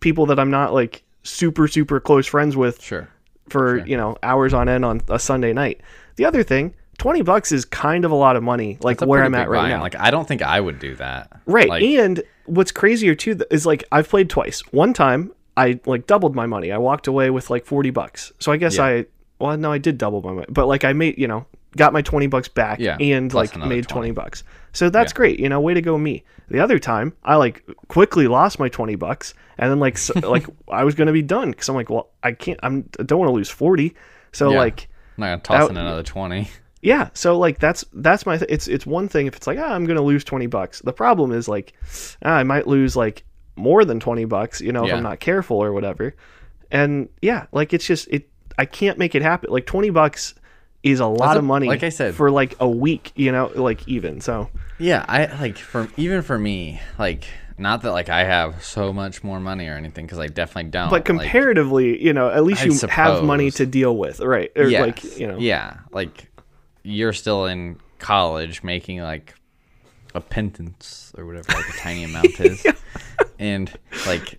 [0.00, 3.08] people that I'm not like super super close friends with Sure.
[3.48, 5.80] for you know hours on end on a Sunday night.
[6.16, 9.34] The other thing, twenty bucks is kind of a lot of money, like where I'm
[9.34, 9.70] at right buy-in.
[9.76, 9.82] now.
[9.82, 11.30] Like I don't think I would do that.
[11.46, 14.60] right, Like, and what's crazier too is like I've played twice.
[14.72, 16.72] One time I like doubled my money.
[16.72, 18.32] I walked away with like forty bucks.
[18.38, 18.84] So I guess Yeah.
[18.84, 19.06] I
[19.38, 22.02] well no I did double my money, but like I made you know got my
[22.02, 23.82] twenty bucks back Yeah, and like made 20.
[23.82, 24.44] twenty bucks.
[24.72, 25.38] So that's great.
[25.40, 26.24] You know, way to go me.
[26.48, 30.46] The other time I like quickly lost my twenty bucks and then like s like
[30.68, 33.28] I was gonna be done because I'm like well I can't I'm I don't want
[33.28, 33.94] to lose forty.
[34.32, 34.58] So Yeah.
[34.58, 36.48] like I'm not gonna toss that- in another twenty.
[36.82, 39.72] yeah, so like that's that's my th- it's it's one thing if it's like ah,
[39.74, 40.80] I'm gonna lose twenty bucks.
[40.80, 41.72] The problem is like
[42.24, 43.24] ah, I might lose like
[43.56, 46.14] more than twenty bucks, you know, if I'm not careful or whatever.
[46.70, 49.50] And yeah, like it's just it I can't make it happen.
[49.50, 50.34] Like twenty bucks
[50.82, 51.66] is a lot a- of money.
[51.66, 54.50] like I said- for like a week, you know, like even so.
[54.78, 59.22] Yeah, I like for even for me, like not that like I have so much
[59.22, 60.90] more money or anything because I definitely don't.
[60.90, 64.50] But like, comparatively, you know, at least I you have money to deal with, right?
[64.56, 66.28] Or yes, like you know, yeah, like
[66.82, 69.34] you're still in college making like
[70.14, 72.66] a pittance or whatever like a tiny amount is,
[73.38, 73.72] and
[74.06, 74.38] like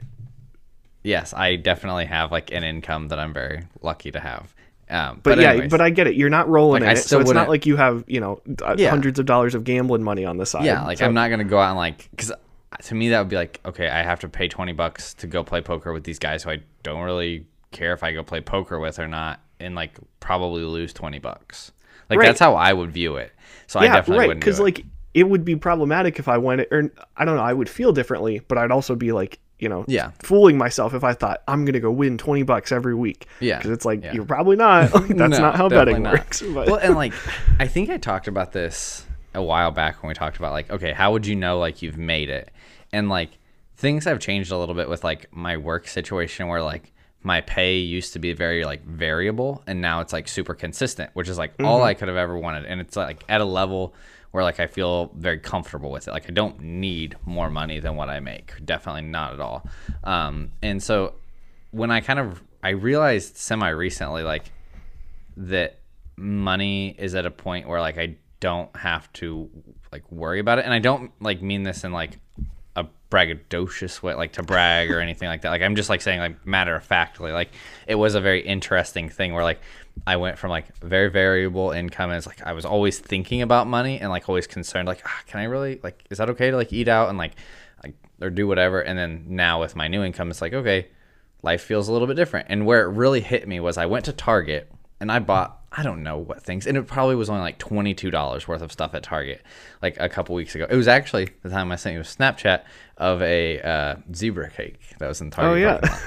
[1.05, 4.53] yes, I definitely have like an income that I'm very lucky to have.
[4.89, 6.15] Um, But, but, yeah, anyways, but I get it.
[6.15, 8.75] You're not rolling Like, in it, so it's not like you have you know uh,
[8.77, 8.89] Yeah.
[8.89, 10.65] hundreds of dollars of gambling money on the side.
[10.65, 12.31] Yeah, like So- I'm not gonna go out and like because
[12.83, 15.43] to me that would be like okay, I have to pay twenty bucks to go
[15.43, 18.79] play poker with these guys who I don't really care if I go play poker
[18.79, 21.71] with or not, and like probably lose twenty bucks.
[22.09, 22.27] Like Right.
[22.27, 23.31] that's how I would view it.
[23.67, 24.27] So I definitely right.
[24.27, 27.53] wouldn't Because like it would be problematic if I went, or I don't know, I
[27.53, 30.11] would feel differently, but I'd also be like, you know, Yeah.
[30.19, 33.25] fooling myself if I thought I'm gonna go win twenty bucks every week.
[33.39, 34.13] Yeah, because it's like yeah.
[34.13, 34.93] you're probably not.
[34.93, 36.13] Like, that's No, not how betting not.
[36.13, 36.41] works.
[36.53, 37.13] But well, and like
[37.59, 40.93] I think I talked about this a while back when we talked about like okay,
[40.93, 42.51] how would you know like you've made it?
[42.93, 43.31] And like
[43.75, 46.91] things have changed a little bit with like my work situation where like
[47.23, 51.27] my pay used to be very like variable and now it's like super consistent, which
[51.27, 51.87] is like all Mm-hmm.
[51.87, 52.65] I could have ever wanted.
[52.65, 53.95] And it's like at a level
[54.35, 56.11] where like I feel very comfortable with it.
[56.11, 58.53] Like I don't need more money than what I make.
[58.65, 59.65] Definitely not at all.
[60.03, 61.13] Um, and so
[61.71, 64.51] when I kind of I realized semi recently like
[65.37, 65.79] that
[66.17, 69.49] money is at a point where like I don't have to
[69.93, 72.19] like worry about it and I don't like mean this in like
[72.75, 76.19] a braggadocious way like to brag or anything like that like I'm just like saying
[76.19, 77.51] like matter of factly like
[77.87, 79.61] it was a very interesting thing where like
[80.05, 83.67] I went from like very variable income and it's like I was always thinking about
[83.67, 86.57] money and like always concerned like ah, can I really like is that okay to
[86.57, 87.33] like eat out and like
[87.83, 90.87] like or do whatever and then now with my new income it's like okay
[91.45, 92.47] life feels a little bit different.
[92.49, 95.83] And where it really hit me was I went to Target and I bought I
[95.83, 98.71] don't know what things, and it probably was only like twenty two dollars worth of
[98.71, 99.41] stuff at Target,
[99.81, 100.65] like a couple weeks ago.
[100.69, 102.63] It was actually the time I sent you a Snapchat
[102.97, 105.51] of a uh, zebra cake that was in Target.
[105.51, 105.99] Oh, yeah.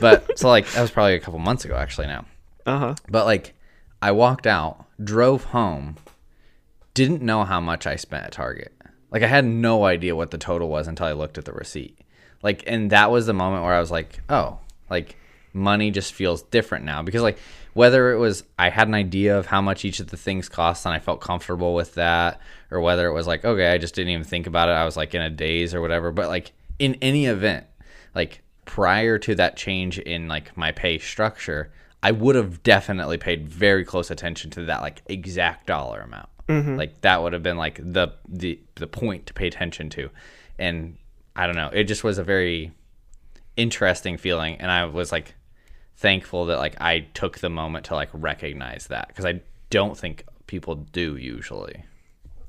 [0.00, 2.24] but so like that was probably a couple months ago actually now.
[2.66, 2.94] Uh huh.
[3.08, 3.54] But like
[4.00, 5.96] I walked out, drove home,
[6.94, 8.72] didn't know how much I spent at Target.
[9.10, 11.98] Like I had no idea what the total was until I looked at the receipt.
[12.42, 14.58] Like and that was the moment where I was like, "Oh,
[14.90, 15.16] like
[15.52, 17.38] money just feels different now." Because like
[17.74, 20.84] whether it was I had an idea of how much each of the things cost
[20.84, 24.12] and I felt comfortable with that or whether it was like, "Okay, I just didn't
[24.12, 24.72] even think about it.
[24.72, 27.66] I was like in a daze or whatever." But like in any event,
[28.14, 31.70] like prior to that change in like my pay structure,
[32.02, 36.28] I would have definitely paid very close attention to that like exact dollar amount.
[36.48, 36.76] Mm-hmm.
[36.76, 40.10] Like that would have been like the the the point to pay attention to,
[40.58, 40.96] and
[41.36, 41.70] I don't know.
[41.72, 42.72] It just was a very
[43.56, 45.34] interesting feeling, and I was like
[45.96, 50.24] thankful that like I took the moment to like recognize that because I don't think
[50.46, 51.84] people do usually.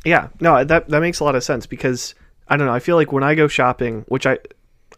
[0.03, 2.15] Yeah, no, that that makes a lot of sense because
[2.47, 2.73] I don't know.
[2.73, 4.39] I feel like when I go shopping, which I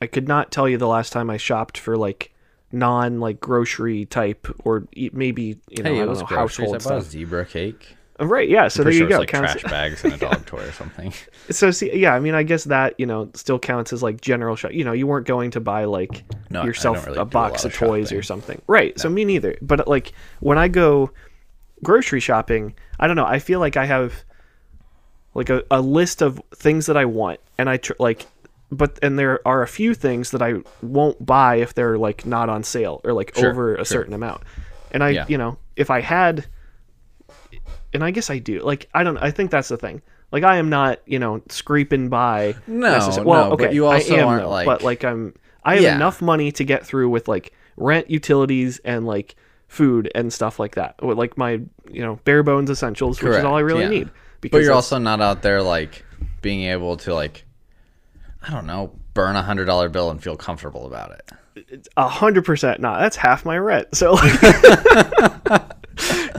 [0.01, 2.33] I could not tell you the last time I shopped for like
[2.71, 7.01] non like grocery type or maybe you know I don't know household I bought a
[7.01, 7.03] stuff.
[7.03, 7.95] zebra cake.
[8.19, 8.69] Uh, Right, yeah.
[8.69, 9.19] So there you sure go.
[9.19, 11.13] like Counts- trash bags and a dog toy or something.
[11.51, 12.13] so see, yeah.
[12.15, 14.71] I mean, I guess that you know still counts as like general shop.
[14.71, 17.65] You know, you weren't going to buy like No, yourself really a do a box
[17.65, 18.61] of of toys or something.
[18.67, 18.97] Right.
[18.99, 19.57] So me neither.
[19.61, 21.11] But like when I go
[21.83, 23.25] grocery shopping, I don't know.
[23.25, 24.13] I feel like I have
[25.33, 28.27] like a, a list of things that I want, and I tr- like.
[28.75, 32.49] But and there are a few things that I won't buy if they're like not
[32.49, 33.85] on sale or like Sure, over a sure.
[33.85, 34.41] certain amount.
[34.91, 35.25] And I, Yeah.
[35.27, 36.45] you know, if I had
[37.93, 38.59] and I guess I do.
[38.61, 39.17] Like I don't.
[39.17, 40.01] I think that's the thing.
[40.31, 42.55] Like I am not, you know, scraping by.
[42.67, 45.33] No, necessar- no, but you I also am, aren't, though, like- But like I'm,
[45.63, 45.95] I have Yeah.
[45.95, 49.35] enough money to get through with like rent, utilities, and like
[49.67, 50.95] food and stuff like that.
[51.01, 53.89] With like my you know bare bones essentials, which is all I really yeah.
[53.89, 54.09] need.
[54.51, 56.03] But you're also not out there like
[56.41, 57.45] being able to like
[58.47, 61.31] I don't know, burn a hundred dollar bill and feel comfortable about it.
[61.97, 62.99] A hundred percent not.
[62.99, 63.95] That's half my rent.
[63.95, 64.33] So like,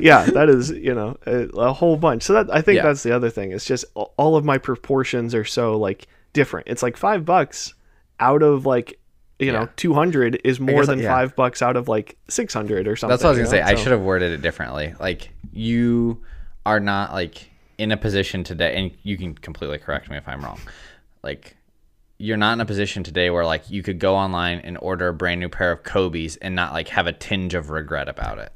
[0.00, 2.22] yeah, that is you know a, a whole bunch.
[2.22, 2.82] So that I think Yeah.
[2.84, 3.52] that's the other thing.
[3.52, 6.68] It's just all of my proportions are so like different.
[6.68, 7.74] It's like five bucks
[8.20, 8.98] out of like
[9.38, 11.12] you know two hundred is more guess, than yeah.
[11.12, 13.12] five bucks out of like six hundred or something.
[13.12, 13.60] That's what I was gonna say.
[13.60, 13.66] know?
[13.66, 14.94] I So- should have worded it differently.
[15.00, 16.22] Like you
[16.66, 20.42] are not like in a position today, and you can completely correct me if I'm
[20.44, 20.60] wrong.
[21.22, 21.55] Like
[22.18, 25.14] you're not in a position today where like you could go online and order a
[25.14, 28.52] brand new pair of Kobe's and not like have a tinge of regret about it.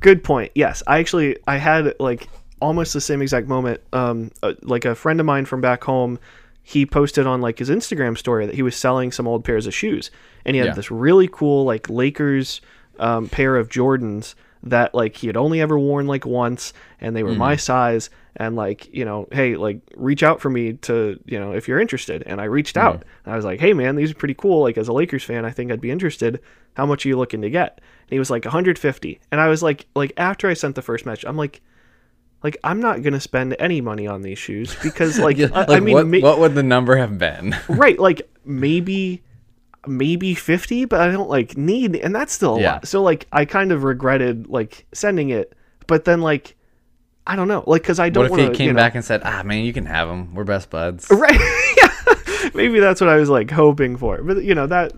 [0.00, 2.28] good point yes i actually i had like
[2.60, 6.18] almost the same exact moment um uh, like a friend of mine from back home
[6.64, 9.72] he posted on like his instagram story that he was selling some old pairs of
[9.72, 10.10] shoes
[10.44, 10.74] and he had Yeah.
[10.74, 12.60] this really cool like lakers
[12.98, 17.22] um, pair of jordans that like he had only ever worn like once and they
[17.22, 17.38] were Mm-hmm.
[17.38, 21.52] my size and like you know hey like reach out for me to you know
[21.52, 23.08] if you're interested and i reached out Mm-hmm.
[23.24, 25.44] and i was like hey man these are pretty cool like as a lakers fan
[25.44, 26.40] i think i'd be interested
[26.74, 29.62] how much are you looking to get and he was like 150 and i was
[29.62, 31.60] like like after i sent the first match i'm like
[32.42, 35.70] like i'm not gonna spend any money on these shoes because like, Yeah, I, like
[35.70, 37.56] I mean what, ma- what would the number have been?
[37.68, 39.22] right like maybe
[39.88, 42.72] maybe 50 but i don't like need and that's still a Yeah.
[42.74, 45.52] lot so like i kind of regretted like sending it
[45.86, 46.54] but then like
[47.26, 48.76] i don't know like because i don't What if want he to came you know,
[48.78, 50.34] back and said, "Ah, man, you can have them.
[50.34, 51.38] We're best buds." right
[51.82, 54.92] yeah maybe that's what i was like hoping for but you know that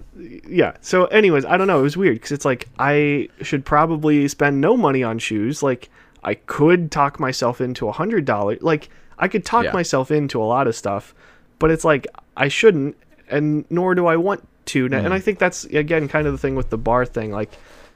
[0.46, 4.28] yeah so anyways i don't know it was weird because it's like i should probably
[4.28, 5.88] spend no money on shoes like
[6.24, 9.72] i could talk myself into a hundred dollars like i could talk Yeah.
[9.72, 11.14] myself into a lot of stuff
[11.58, 12.96] but it's like i shouldn't
[13.30, 16.54] and nor do i want to and i think that's again kind of the thing
[16.54, 17.50] with the bar thing like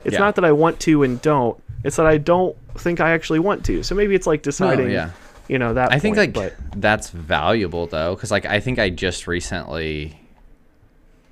[0.04, 0.18] it's Mm.
[0.18, 0.18] Yeah.
[0.18, 3.64] not that i want to and don't it's that i don't think i actually want
[3.66, 5.11] to so maybe it's like deciding yeah.
[5.48, 8.90] you know that I think like but that's valuable though, because like I think I
[8.90, 10.18] just recently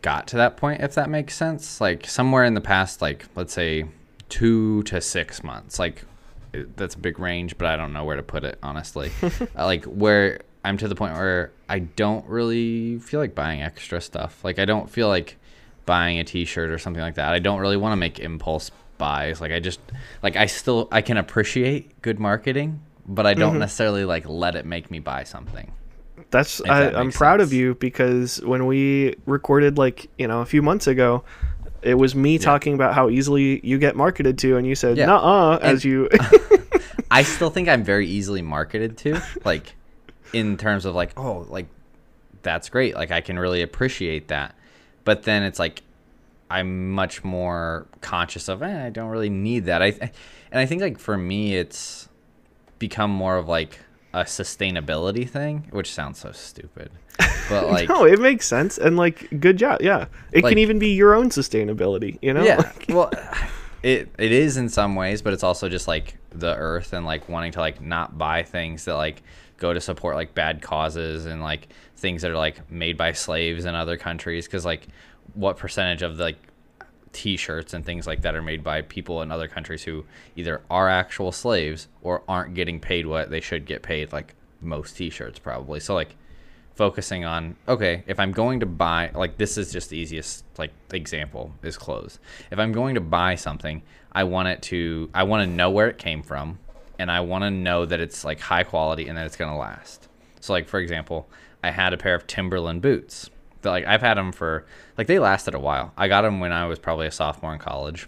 [0.03, 1.81] got to that point, if that makes sense.
[1.81, 3.85] Like somewhere in the past, like let's say
[4.29, 5.79] two to six months.
[5.79, 6.05] Like
[6.53, 9.11] that's a big range, but I don't know where to put it honestly.
[9.22, 14.01] uh, like where I'm to the point where I don't really feel like buying extra
[14.01, 14.44] stuff.
[14.44, 15.37] Like I don't feel like
[15.87, 17.33] buying a T-shirt or something like that.
[17.33, 19.40] I don't really want to make impulse buys.
[19.40, 19.81] Like I just
[20.23, 23.40] like I still I can appreciate good marketing, but I Mm-hmm.
[23.40, 25.73] don't necessarily like let it make me buy something.
[26.31, 30.42] That's that I, I'm makes proud of you because when we recorded like you know
[30.42, 31.25] a few months ago,
[31.83, 35.07] it was me talking about how easily you get marketed to, and you said Yeah.
[35.07, 36.09] "nuh-uh" as you.
[37.11, 39.75] I still think I'm very easily marketed to, like
[40.33, 41.66] in terms of like, oh, like
[42.43, 42.95] that's great.
[42.95, 44.55] Like I can really appreciate that.
[45.05, 45.83] But then it's like
[46.51, 49.83] I'm much more conscious of, eh, I don't really need that.
[49.83, 49.88] I
[50.51, 52.09] and I think like for me it's
[52.79, 53.79] become more of like
[54.12, 56.90] a sustainability thing, which sounds so stupid.
[57.49, 59.81] But like no, it makes sense, and like good job.
[59.83, 62.19] Yeah, it Like- can even be your own sustainability.
[62.23, 62.43] You know.
[62.45, 62.57] Yeah.
[62.61, 63.11] Like, well,
[63.83, 67.29] it it is in some ways, but it's also just like the earth and like
[67.29, 69.23] wanting to like not buy things that like
[69.61, 73.66] go to support like bad causes and like things that are like made by slaves
[73.66, 74.88] in other countries because like
[75.35, 76.38] what percentage of the like
[77.12, 80.05] t-shirts and things like that are made by people in other countries who
[80.37, 84.96] either are actual slaves or aren't getting paid what they should get paid like most
[84.96, 85.79] t-shirts probably.
[85.79, 86.16] So like
[86.75, 90.73] focusing on okay if i'm going to buy like this is just the easiest like
[90.92, 92.18] example is clothes.
[92.51, 95.88] If i'm going to buy something i want it to i want to know where
[95.88, 96.59] it came from
[97.01, 99.57] and i want to know that it's like high quality and that it's going to
[99.57, 100.09] last
[100.41, 101.29] so like for example
[101.65, 103.31] i had a pair of timberland boots
[103.63, 104.65] that like i've had them for
[104.97, 107.59] like they lasted a while i got them when i was probably a sophomore in
[107.59, 108.07] college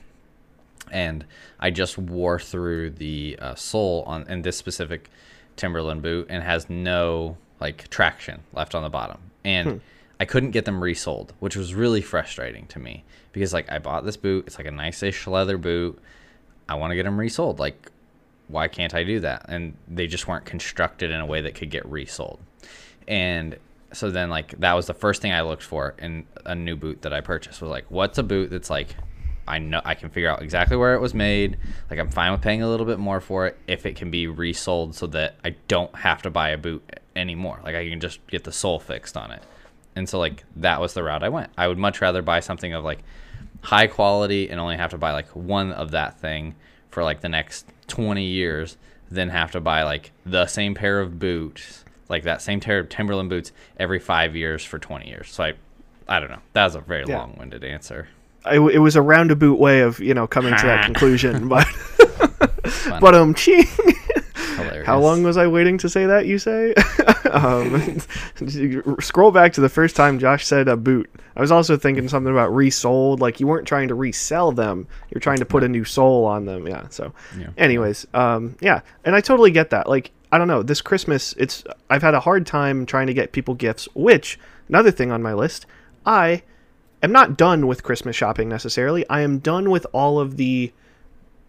[0.93, 1.25] and
[1.59, 5.11] I just wore through the uh, sole on in this specific
[5.57, 9.19] Timberland boot and has no like traction left on the bottom.
[9.45, 9.81] And
[10.21, 14.05] I couldn't get them resold, which was really frustrating to me because like I bought
[14.05, 15.99] this boot, it's like a nice-ish leather boot.
[16.69, 17.59] I want to get them resold.
[17.59, 17.91] Like
[18.49, 19.47] why can't I do that?
[19.49, 22.41] And they just weren't constructed in a way that could get resold.
[23.09, 23.57] And
[23.93, 27.03] so then like that was the first thing I looked for in a new boot
[27.03, 28.97] that I purchased was like what's a boot that's like
[29.47, 31.59] I know I can figure out exactly where it was made.
[31.91, 34.29] Like I'm fine with paying a little bit more for it if it can be
[34.29, 36.83] resold so that I don't have to buy a boot
[37.17, 37.61] anymore.
[37.65, 39.43] Like I can just get the sole fixed on it.
[39.97, 41.51] And so like that was the route I went.
[41.59, 43.01] I would much rather buy something of like
[43.63, 46.55] high quality and only have to buy like one of that thing
[46.91, 48.79] for like the next 20 years
[49.11, 52.89] than have to buy like the same pair of boots, like that same pair of
[52.89, 55.31] Timberland boots every 5 years for 20 years.
[55.31, 55.53] So I
[56.09, 56.41] I don't know.
[56.55, 57.19] That was a very Yeah.
[57.19, 58.09] long-winded answer.
[58.45, 61.67] I, it was a roundabout way of you know coming to that conclusion, but
[63.01, 63.67] but um, ching.
[64.85, 66.27] How long was I waiting to say that?
[66.27, 66.75] You say.
[67.31, 67.99] um,
[69.01, 71.11] scroll back to the first time Josh said a boot.
[71.37, 73.21] I was also thinking something about resold.
[73.21, 76.45] Like you weren't trying to resell them; you're trying to put a new soul on
[76.47, 76.67] them.
[76.67, 76.89] Yeah.
[76.91, 77.49] So, Yeah.
[77.57, 79.89] anyways, um, yeah, and I totally get that.
[79.89, 83.33] Like I don't know, this Christmas, it's I've had a hard time trying to get
[83.33, 83.87] people gifts.
[83.95, 85.67] Which another thing on my list,
[86.07, 86.43] I
[87.03, 89.09] am not done with Christmas shopping necessarily.
[89.09, 90.73] I am done with all of the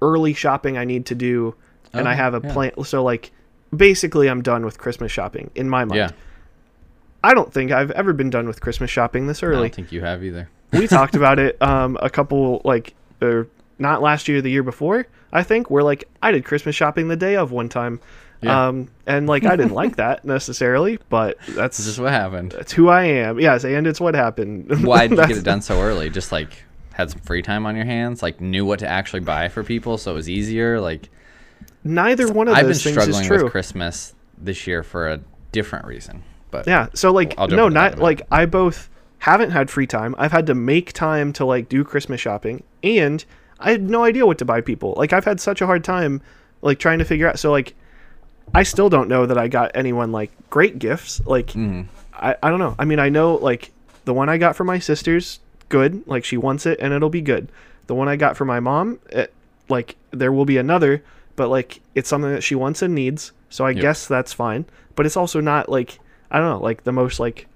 [0.02, 1.56] early shopping I need to do,
[1.94, 2.54] and I Oh, have a yeah.
[2.54, 2.72] plan.
[2.84, 3.32] So like,
[3.76, 5.98] basically, I'm done with Christmas shopping in my mind.
[5.98, 6.10] Yeah.
[7.24, 9.58] I don't think I've ever been done with Christmas shopping this early.
[9.58, 10.50] I don't think you have either.
[10.74, 13.48] we talked about it um, a couple like or
[13.80, 15.08] not last year, the year before.
[15.32, 18.00] I think we're like I did Christmas shopping the day of one time.
[18.42, 18.68] Yeah.
[18.68, 22.52] Um, and like I didn't like that necessarily, but that's just what happened.
[22.52, 23.40] that's who I am.
[23.40, 24.84] Yes, and it's what happened.
[24.86, 26.10] Why did you get it done so early?
[26.10, 29.48] Just like had some free time on your hands, like knew what to actually buy
[29.48, 30.82] for people, so it was easier.
[30.82, 31.10] Like
[31.84, 32.58] Neither one of those things.
[32.58, 33.44] I've been those things is struggling true.
[33.44, 35.20] with Christmas this year for a
[35.52, 36.24] different reason.
[36.52, 36.88] But Yeah.
[36.94, 40.16] So like no, into that in not like I both haven't had free time.
[40.18, 43.24] I've had to make time to like do Christmas shopping and
[43.60, 44.94] I had no idea what to buy people.
[44.98, 46.22] Like I've had such a hard time
[46.62, 47.74] like trying to figure out so like
[48.54, 51.22] I still don't know that I got anyone like great gifts.
[51.26, 51.88] Like Mhm.
[52.14, 52.76] I, I don't know.
[52.78, 53.72] I mean I know like
[54.06, 56.04] the one I got for my sister's good.
[56.08, 57.48] Like she wants it and it'll be good.
[57.88, 59.34] The one I got for my mom, it,
[59.70, 61.04] like there will be another,
[61.36, 63.32] but like it's something that she wants and needs.
[63.50, 63.82] So I Yep.
[63.82, 64.66] guess that's fine.
[64.96, 66.00] But it's also not like
[66.32, 67.48] I don't know, like the most like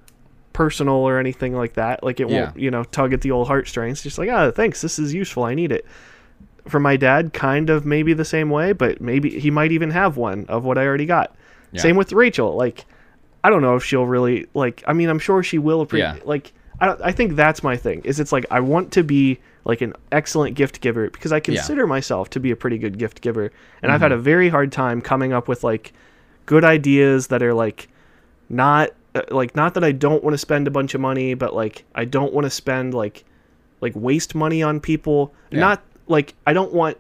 [0.54, 2.04] personal or anything like that.
[2.04, 2.46] Like it Yeah.
[2.46, 4.02] won't, you know, tug at the old heartstrings.
[4.02, 5.44] Just like, ah, thanks, this is useful.
[5.44, 5.86] I need it.
[6.68, 10.18] For my dad, kind of maybe the same way, but maybe he might even have
[10.18, 11.36] one of what I already got.
[11.72, 11.82] Yeah.
[11.82, 12.56] Same with Rachel.
[12.56, 12.86] Like,
[13.44, 14.84] I don't know if she'll really like.
[14.88, 16.16] I mean, I'm sure she will appreciate.
[16.18, 16.22] Yeah.
[16.26, 16.52] Like,
[16.82, 18.02] I I think that's my thing.
[18.04, 21.86] Is it's like I want to be like an excellent gift giver because I consider
[21.86, 23.52] myself to be a pretty good gift giver,
[23.84, 24.20] and I've had Mm-hmm.
[24.20, 25.94] a very hard time coming up with like
[26.46, 27.90] good ideas that are like
[28.50, 31.54] not uh, like not that I don't want to spend a bunch of money, but
[31.54, 33.26] like I don't want to spend like
[33.82, 35.34] like waste money on people.
[35.52, 35.60] Yeah.
[35.60, 36.98] Not like I don't want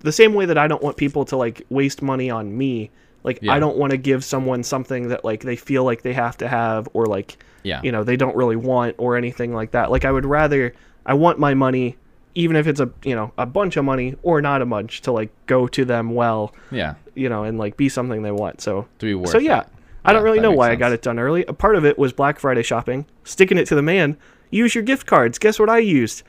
[0.00, 2.90] the same way that I don't want people to like waste money on me.
[3.24, 3.52] Like Yeah.
[3.52, 6.48] I don't want to give someone something that like they feel like they have to
[6.48, 7.82] have or like yeah.
[7.82, 9.90] you know they don't really want or anything like that.
[9.90, 10.72] Like I would rather
[11.08, 11.96] I want my money
[12.38, 15.10] even if it's a you know a bunch of money or not a bunch to
[15.12, 16.94] like go to them well, yeah.
[17.16, 18.60] you know, and like be something they want.
[18.60, 19.68] So To be worth so yeah, it.
[20.04, 21.44] I don't Yeah, really know why I got it done early.
[21.46, 24.16] A part of it was Black Friday shopping, sticking it to the man.
[24.50, 25.38] Use your gift cards.
[25.38, 26.22] Guess what I used?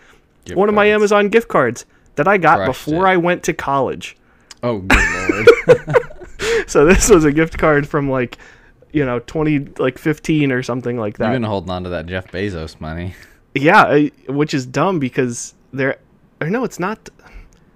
[0.46, 0.88] Gift One of my.
[0.88, 3.12] Amazon gift cards that I got Crushed before it.
[3.12, 4.18] I went to college.
[4.64, 5.88] Oh good lord.
[6.68, 8.38] So this was a gift card from like,
[8.92, 11.26] you know, twenty like fifteen or something like that.
[11.26, 13.14] You've been holding on to that Jeff Bezos money.
[13.56, 15.97] Yeah, which is dumb because they're
[16.41, 17.10] or no, it's not.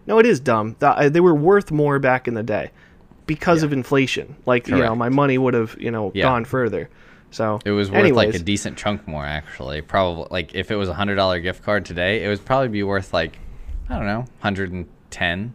[0.05, 0.75] No, it is dumb.
[0.75, 2.71] Th- uh, They were worth more back in the day
[3.25, 3.67] because Yeah.
[3.67, 4.35] of inflation.
[4.45, 6.23] Like you know, my money would have you know Yeah.
[6.23, 6.89] gone further.
[7.31, 9.81] So It was worth anyways, like a decent chunk more actually.
[9.81, 12.83] Probably like if it was a hundred dollar gift card today, it would probably be
[12.83, 13.39] worth like
[13.89, 15.53] I don't know, hundred and ten.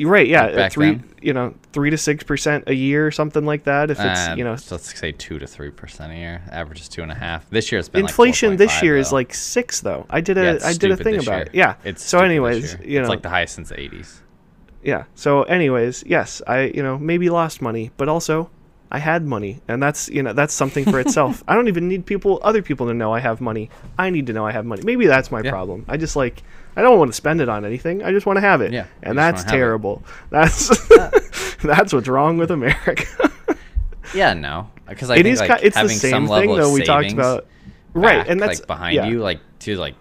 [0.00, 0.26] You're right.
[0.26, 0.92] Yeah, like three.
[0.92, 1.04] then.
[1.20, 3.90] You know, three to six percent a year, or something like that.
[3.90, 6.42] If it's uh, you know, so let's say two to three percent a year.
[6.50, 7.48] Average is two and a half.
[7.50, 10.06] This year it's been inflation like this 4.5 year is like six though.
[10.08, 11.42] I did a I Yeah, it's did a thing about year.
[11.42, 11.54] it.
[11.54, 11.74] Yeah.
[11.84, 14.22] It's so, anyways, you know, it's like the highest since the eighties.
[14.82, 15.04] yeah.
[15.14, 18.48] So, anyways, yes, I you know maybe lost money, but also
[18.90, 21.44] I had money, and that's you know that's something for itself.
[21.48, 23.68] I don't even need people, other people, to know I have money.
[23.98, 24.80] I need to know I have money.
[24.82, 25.50] Maybe that's my Yeah.
[25.50, 25.84] problem.
[25.86, 26.42] I just like
[26.76, 28.02] I don't want to spend it on anything.
[28.02, 28.72] I just want to have it.
[28.72, 29.58] Yeah, and that's wanna have it.
[29.58, 30.02] terrible.
[30.30, 30.88] That's
[31.62, 33.04] that's what's wrong with America.
[34.14, 36.56] Yeah, no, because I It think is like it's the having same some thing level
[36.56, 37.46] though we talked about.
[37.94, 39.06] Right, and that's like behind yeah.
[39.06, 39.94] you, like to like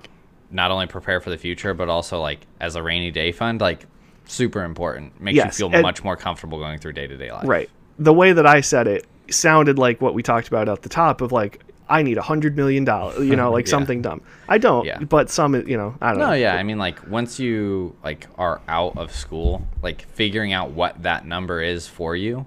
[0.52, 3.86] not only prepare for the future, but also like as a rainy day fund, like
[4.26, 5.20] super important.
[5.22, 7.48] Makes Yes, you feel and- much more comfortable going through day to day life.
[7.48, 7.70] Right.
[7.98, 11.22] The way that I said it sounded like what we talked about at the top
[11.22, 13.72] of like I need a hundred million dollars, you know, like Yeah.
[13.72, 14.22] something dumb.
[14.48, 15.00] I don't, Yeah.
[15.00, 16.34] but some, you know, I don't No, know.
[16.34, 21.02] yeah, I mean like once you like are out of school, like figuring out what
[21.04, 22.46] that number is for you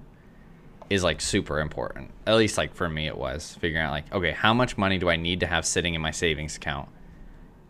[0.89, 2.11] is like super important.
[2.25, 5.09] At least like for me it was figuring out like okay, how much money do
[5.09, 6.87] I need to have sitting in my savings account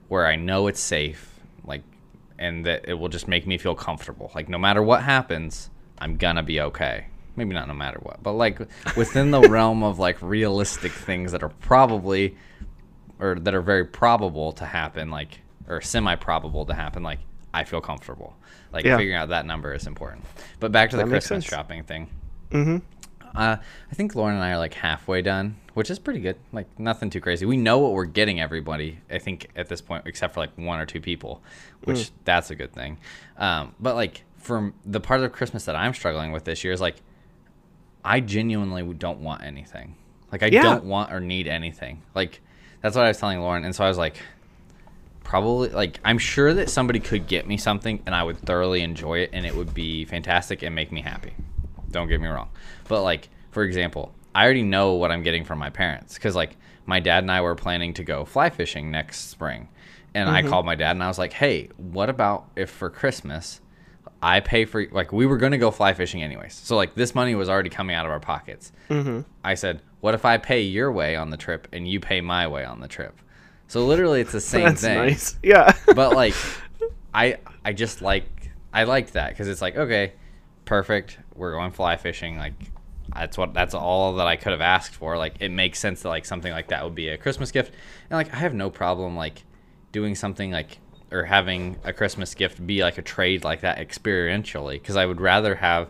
[0.10, 1.82] where I know it's safe, like
[2.38, 4.32] and that it will just make me feel comfortable.
[4.36, 5.70] Like no matter what happens,
[6.00, 7.08] I'm gonna be okay.
[7.36, 8.60] Maybe not no matter what, but like
[8.96, 12.36] within the realm of like realistic things that are probably
[13.20, 17.20] or that are very probable to happen, like or semi probable to happen, like
[17.54, 18.36] I feel comfortable.
[18.72, 18.98] Like Yeah.
[18.98, 20.26] figuring out that number is important.
[20.60, 21.54] But back to the That makes Christmas sense.
[21.56, 22.10] shopping thing.
[22.52, 22.78] Mm-hmm.
[23.36, 23.58] Uh,
[23.92, 26.36] I think Lauren and I are like halfway done, which is pretty good.
[26.52, 27.48] Like nothing too crazy.
[27.48, 29.00] We know what we're getting everybody.
[29.10, 31.42] I think at this point, except for like one or two people,
[31.84, 32.12] which Mm.
[32.26, 32.98] that's a good thing.
[33.38, 36.82] Um, but like from the part of Christmas that I'm struggling with this year is
[36.82, 36.98] like,
[38.04, 39.96] I genuinely don't want anything.
[40.32, 40.64] Like I Yeah.
[40.64, 42.02] don't want or need anything.
[42.16, 42.42] Like
[42.82, 44.18] that's what I was telling Lauren, and so I was like,
[45.24, 49.20] probably like I'm sure that somebody could get me something and I would thoroughly enjoy
[49.20, 51.34] it and it would be fantastic and make me happy.
[51.92, 52.50] Don't get me wrong.
[52.88, 56.58] But like for example, I already know what I'm getting from my parents cuz like
[56.86, 59.70] my dad and I were planning to go fly fishing next spring.
[60.14, 60.50] And I mm-hmm.
[60.50, 63.62] called my dad and I was like, "Hey, what about if for Christmas
[64.24, 66.54] I pay for like we were going to go fly fishing anyways.
[66.54, 68.72] So like this money was already coming out of our pockets.
[68.90, 69.22] Mm-hmm.
[69.44, 72.48] I said, "What if I pay your way on the trip and you pay my
[72.48, 73.20] way on the trip?"
[73.68, 74.98] So literally, it's the same That's thing.
[74.98, 75.38] nice.
[75.44, 75.76] Yeah.
[75.94, 76.36] But like,
[77.14, 80.14] I I just like I liked that because it's like okay,
[80.64, 81.20] perfect.
[81.36, 82.38] We're going fly fishing.
[82.38, 82.54] Like
[83.14, 85.18] that's what that's all that I could have asked for.
[85.18, 87.74] Like it makes sense that like something like that would be a Christmas gift,
[88.10, 89.44] and like I have no problem like
[89.92, 90.80] doing something like
[91.14, 95.22] or having a Christmas gift be like a trade like that experientially because I would
[95.22, 95.90] rather have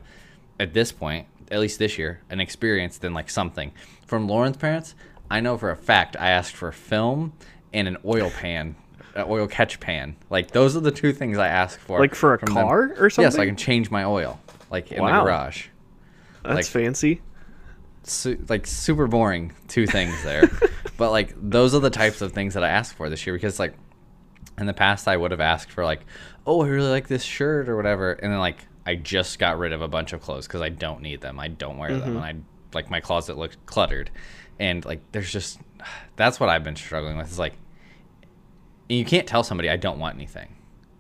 [0.60, 3.72] at this point at least this year an experience than like something
[4.06, 4.96] from Lauren's parents.
[5.32, 7.34] I know for a fact I asked for film
[7.74, 8.76] and an oil pan.
[9.16, 12.00] An oil catch pan, like those are the two things I ask for.
[12.00, 12.64] Like for a from them.
[12.66, 14.40] car or Yeah, so I can change my oil,
[14.72, 15.68] like in the garage.
[16.44, 17.22] That's like- fancy.
[18.06, 20.50] Su- like super boring two things there,
[20.98, 23.60] but like those are the types of things that I ask for this year because
[23.60, 23.76] like
[24.58, 26.02] in the past I would have asked for like,
[26.46, 29.72] oh, I really like this shirt or whatever, and then like I just got rid
[29.74, 31.40] of a bunch of clothes because I don't need them.
[31.40, 32.36] I don't wear them, and I
[32.74, 34.12] like my closet looks cluttered,
[34.60, 35.60] and like there's just
[36.16, 37.32] that's what I've been struggling with.
[37.32, 37.54] Is like
[38.90, 40.56] you can't tell somebody I don't want anything.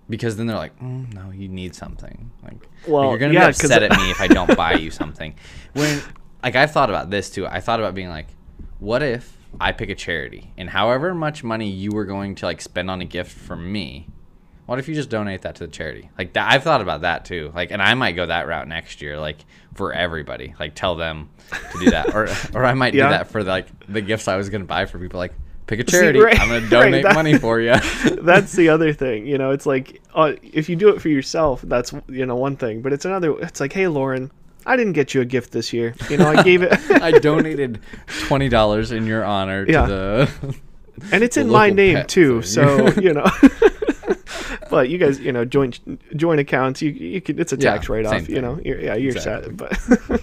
[0.09, 2.29] Because then they're like, mm, no, you need something.
[2.43, 5.33] Like, Well, you're gonna yeah, be upset at me if I don't buy you something.
[5.73, 6.01] When,
[6.43, 7.47] like, I've thought about this too.
[7.47, 8.27] I thought about being like,
[8.79, 12.61] what if I pick a charity and however much money you were going to like
[12.61, 14.07] spend on a gift for me,
[14.65, 16.09] what if you just donate that to the charity?
[16.17, 17.51] Like that, I've thought about that too.
[17.53, 19.37] Like, and I might go that route next year, like
[19.75, 20.55] for everybody.
[20.59, 21.29] Like, tell them
[21.73, 23.05] to do that, or or I might Yeah.
[23.07, 25.17] do that for like the gifts I was gonna buy for people.
[25.19, 25.33] Like,
[25.67, 26.19] pick a charity.
[26.19, 27.73] right- I'm gonna right, donate that- money for you.
[28.21, 31.61] that's the other thing you know it's like uh, if you do it for yourself
[31.63, 34.29] that's you know one thing but it's another it's like hey lauren
[34.65, 35.93] i didn't get you a gift this year.
[36.09, 37.79] You know i gave it I donated
[38.27, 39.85] twenty dollars in your honor to Yeah.
[39.85, 40.55] the.
[41.11, 43.25] and it's in my name too so you know.
[44.69, 45.79] But you guys you know joint
[46.17, 46.81] joint accounts.
[46.81, 48.59] You you can it's a Yeah, tax write off you know.
[48.63, 49.55] You're, yeah you're Exactly.
[49.55, 50.21] set but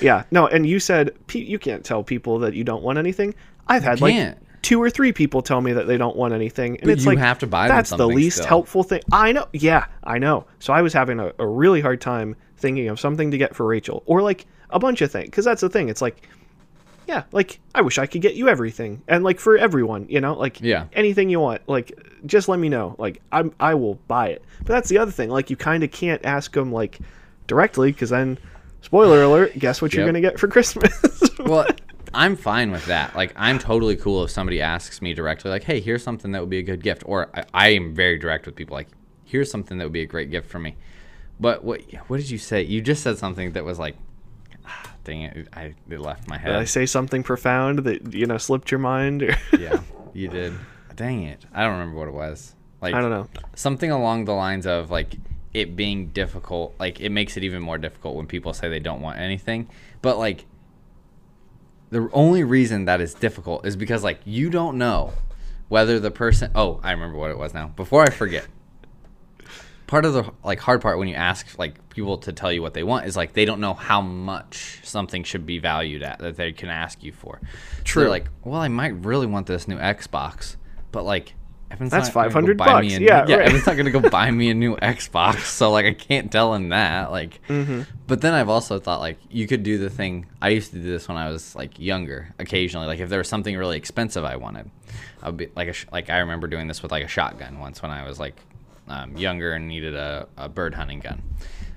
[0.00, 3.34] yeah no and you said you can't tell people that you don't want anything.
[3.66, 6.82] I've had like two or three people tell me that they don't want anything and
[6.82, 8.48] But it's you like have to buy them that's the least still.
[8.48, 9.02] helpful thing.
[9.12, 10.46] I know yeah i know.
[10.60, 13.66] So i was having a, a really hard time thinking of something to get for
[13.66, 16.28] rachel or like a bunch of things because that's the thing it's like
[17.06, 20.34] yeah like i wish i could get you everything and like for everyone you know
[20.34, 20.84] like Yeah.
[20.92, 21.92] anything you want like
[22.26, 25.30] just let me know like i'm i will buy it but that's the other thing
[25.30, 26.98] like you kind of can't ask them like
[27.46, 28.36] directly because then
[28.82, 30.92] spoiler alert guess what you're gonna get for christmas
[31.38, 31.66] well,
[32.12, 33.14] I'm fine with that.
[33.14, 36.48] Like, I'm totally cool if somebody asks me directly, like, "Hey, here's something that would
[36.50, 38.88] be a good gift," or I, I am very direct with people, like,
[39.24, 40.74] "Here's something that would be a great gift for me."
[41.40, 42.62] But what what did you say?
[42.62, 43.96] You just said something that was like,
[44.66, 46.48] ah, dang it, I it left my head.
[46.48, 49.22] did i say something profound that you know slipped your mind
[49.58, 49.80] yeah,
[50.12, 50.54] you did.
[50.96, 52.54] Dang it, I don't remember what it was.
[52.80, 53.26] Like, i don't know
[53.56, 55.16] something along the lines of like
[55.52, 59.00] it being difficult like it makes it even more difficult when people say they don't
[59.00, 59.68] want anything
[60.00, 60.44] but like
[61.90, 65.12] the only reason that is difficult is because like you don't know
[65.68, 68.46] whether the person oh i remember what it was now before i forget
[69.88, 72.74] part of the like hard part when you ask like people to tell you what
[72.74, 76.36] they want is like they don't know how much something should be valued at that
[76.36, 77.40] they can ask you for
[77.82, 78.02] True.
[78.02, 80.54] they're like well i might really want this new xbox
[80.92, 81.34] but like
[81.70, 83.00] Evan's That's not gonna go 500 buy me bucks.
[83.00, 83.30] yeah right.
[83.30, 86.68] Evan's not gonna go buy me a new xbox so like i can't tell him
[86.70, 87.82] that like Mm-hmm.
[88.06, 90.84] but then i've also thought like you could do the thing i used to do
[90.84, 94.36] this when i was like younger occasionally like if there was something really expensive i
[94.36, 94.70] wanted
[95.22, 97.82] i'd be like a sh- like i remember doing this with like a shotgun once
[97.82, 98.36] when i was like
[98.88, 101.22] um, younger and needed a, a bird hunting gun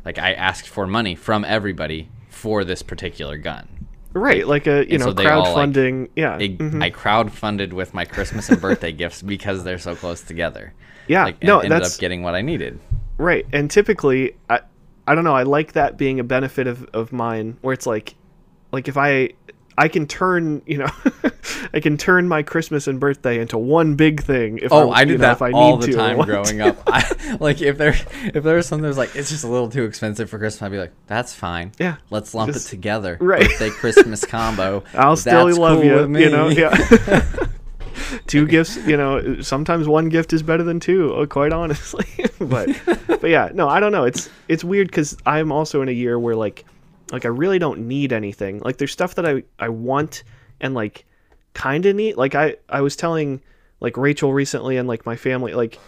[0.05, 3.67] like i asked for money from everybody for this particular gun
[4.13, 6.83] right like a you And know so all, like, crowdfunding yeah I, mhm.
[6.83, 10.73] I crowdfunded with my christmas and birthday gifts because they're so close together
[11.07, 12.79] Yeah, like, no, ended that's- up getting what i needed
[13.17, 13.45] Right.
[13.53, 14.61] And typically I
[15.05, 18.15] I don't know, I like that being a benefit of, of mine where it's like
[18.71, 19.31] like if I
[19.77, 20.89] I can turn, you know,
[21.73, 24.59] I can turn my Christmas and birthday into one big thing.
[24.61, 26.67] If Oh, I, I did know, that if I all the time growing to.
[26.69, 26.83] up.
[26.87, 27.95] I, like if there
[28.33, 30.61] if there was something that was like it's just a little too expensive for Christmas,
[30.61, 31.71] I'd be like, that's fine.
[31.79, 33.17] Yeah, let's lump just- it together.
[33.21, 33.41] right.
[33.47, 34.83] Birthday Christmas combo.
[34.93, 36.17] I'll still love cool you.
[36.19, 37.25] You know, yeah.
[38.27, 38.77] two gifts.
[38.85, 41.13] You know, sometimes one gift is better than two.
[41.13, 42.05] uh, Quite honestly,
[42.39, 42.69] but
[43.07, 44.03] but yeah, no, I don't know.
[44.03, 46.65] It's it's weird because I'm also in a year where like
[47.11, 48.59] like I really don't need anything.
[48.59, 50.23] Like there's stuff that I I want
[50.59, 51.05] and like
[51.53, 52.17] kind of need.
[52.17, 53.41] Like I I was telling
[53.79, 55.79] like Rachel recently and like my family like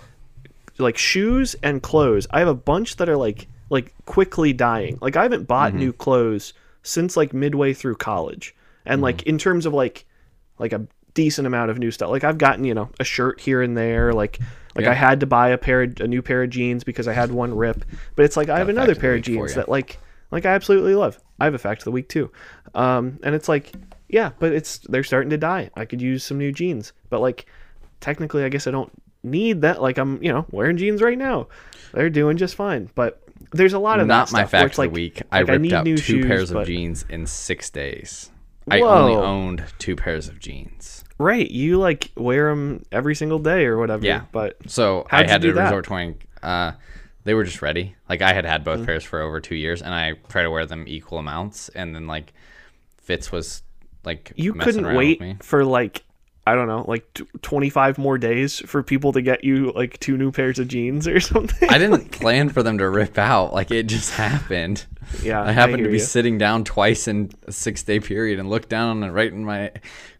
[0.78, 2.28] like shoes and clothes.
[2.32, 4.98] I have a bunch that are like like quickly dying.
[5.02, 6.54] Like I haven't bought new clothes
[6.84, 8.56] since like midway through college.
[8.86, 10.06] And like in terms of like
[10.60, 12.10] like a decent amount of new stuff.
[12.10, 14.40] Like I've gotten, you know, a shirt here and there, like
[14.76, 14.92] like Yeah.
[14.92, 17.32] I had to buy a pair of, a new pair of jeans because I had
[17.32, 17.86] one rip.
[18.16, 20.00] But it's like I have another fact of the pair of jeans that like
[20.34, 21.18] like I absolutely love.
[21.40, 22.32] I have a fact of the week too.
[22.76, 23.72] Um and it's like
[24.10, 25.70] yeah, but it's they're starting to die.
[25.76, 26.94] I could use some new jeans.
[27.10, 27.46] But like
[28.02, 28.92] technically I guess I don't
[29.24, 31.48] need that like I'm, you know, wearing jeans right now.
[31.94, 32.90] They're doing just fine.
[32.96, 33.22] But
[33.52, 35.22] there's a lot of Not my stuff fact of like, the week.
[35.32, 38.30] I like, ripped need out new two shoes, pairs of but- jeans in six days.
[38.70, 41.04] I only owned two pairs of jeans.
[41.20, 44.06] Right, you like wear them every single day or whatever.
[44.06, 44.24] Yeah.
[44.32, 46.16] but So I had to resort to wearing.
[46.42, 46.72] Uh,
[47.24, 47.96] they were just ready.
[48.10, 48.86] Like I had had both Mm.
[48.86, 51.70] pairs for over two years, and I try to wear them equal amounts.
[51.70, 52.34] And then like
[52.98, 53.64] Fitz was
[54.04, 56.04] like you couldn't wait for like
[56.46, 60.18] I don't know, like t- 25 more days for people to get you like two
[60.18, 61.70] new pairs of jeans or something.
[61.70, 63.54] I didn't plan for them to rip out.
[63.54, 64.86] Like it just happened.
[65.22, 66.04] yeah, I happened hear to be you.
[66.04, 69.72] sitting down twice in a six day period and looked down and right in my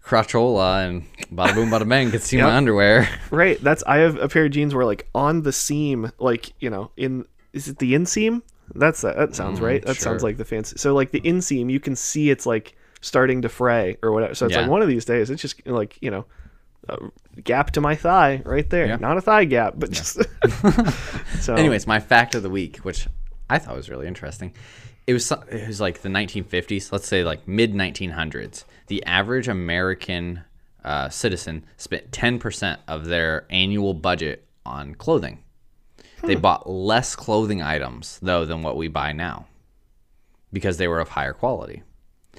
[0.04, 1.04] crotchola and
[1.34, 2.46] bada boom bada bang could see Yep.
[2.48, 3.10] my underwear.
[3.32, 3.62] right.
[3.62, 6.92] That's I have a pair of jeans where like on the seam, like you know,
[6.98, 8.42] in is it the inseam?
[8.76, 9.18] That's that.
[9.18, 9.86] That sounds right.
[9.86, 10.78] That sounds Mm, like the fancy.
[10.78, 14.34] So like the inseam, you can see it's like starting to fray or whatever.
[14.34, 16.26] So it's like one of these days, it's just like you know.
[16.90, 16.98] A
[17.42, 18.88] gap to my thigh right there.
[18.88, 18.98] Yeah.
[18.98, 20.22] Not a thigh gap, but just
[21.40, 23.08] so Anyways, my fact of the week, which
[23.50, 24.54] I thought was really interesting,
[25.08, 28.66] it was it was like the 1950s, let's say like mid 1900s.
[28.88, 30.44] The average American
[30.84, 35.40] uh, citizen spent 10% of their annual budget on clothing.
[36.22, 39.48] They bought less clothing items though than what we buy now
[40.54, 41.84] because they were of higher quality.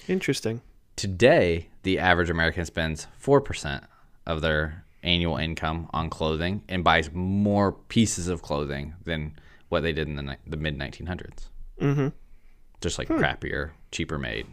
[0.09, 0.61] Interesting.
[0.97, 3.84] Today, the average American spends 4%
[4.26, 9.38] of their annual income on clothing and buys more pieces of clothing than
[9.68, 11.49] what they did in the, ni- the mid 1900s.
[11.80, 12.09] Mm-hmm.
[12.80, 14.47] Just like crappier, cheaper made.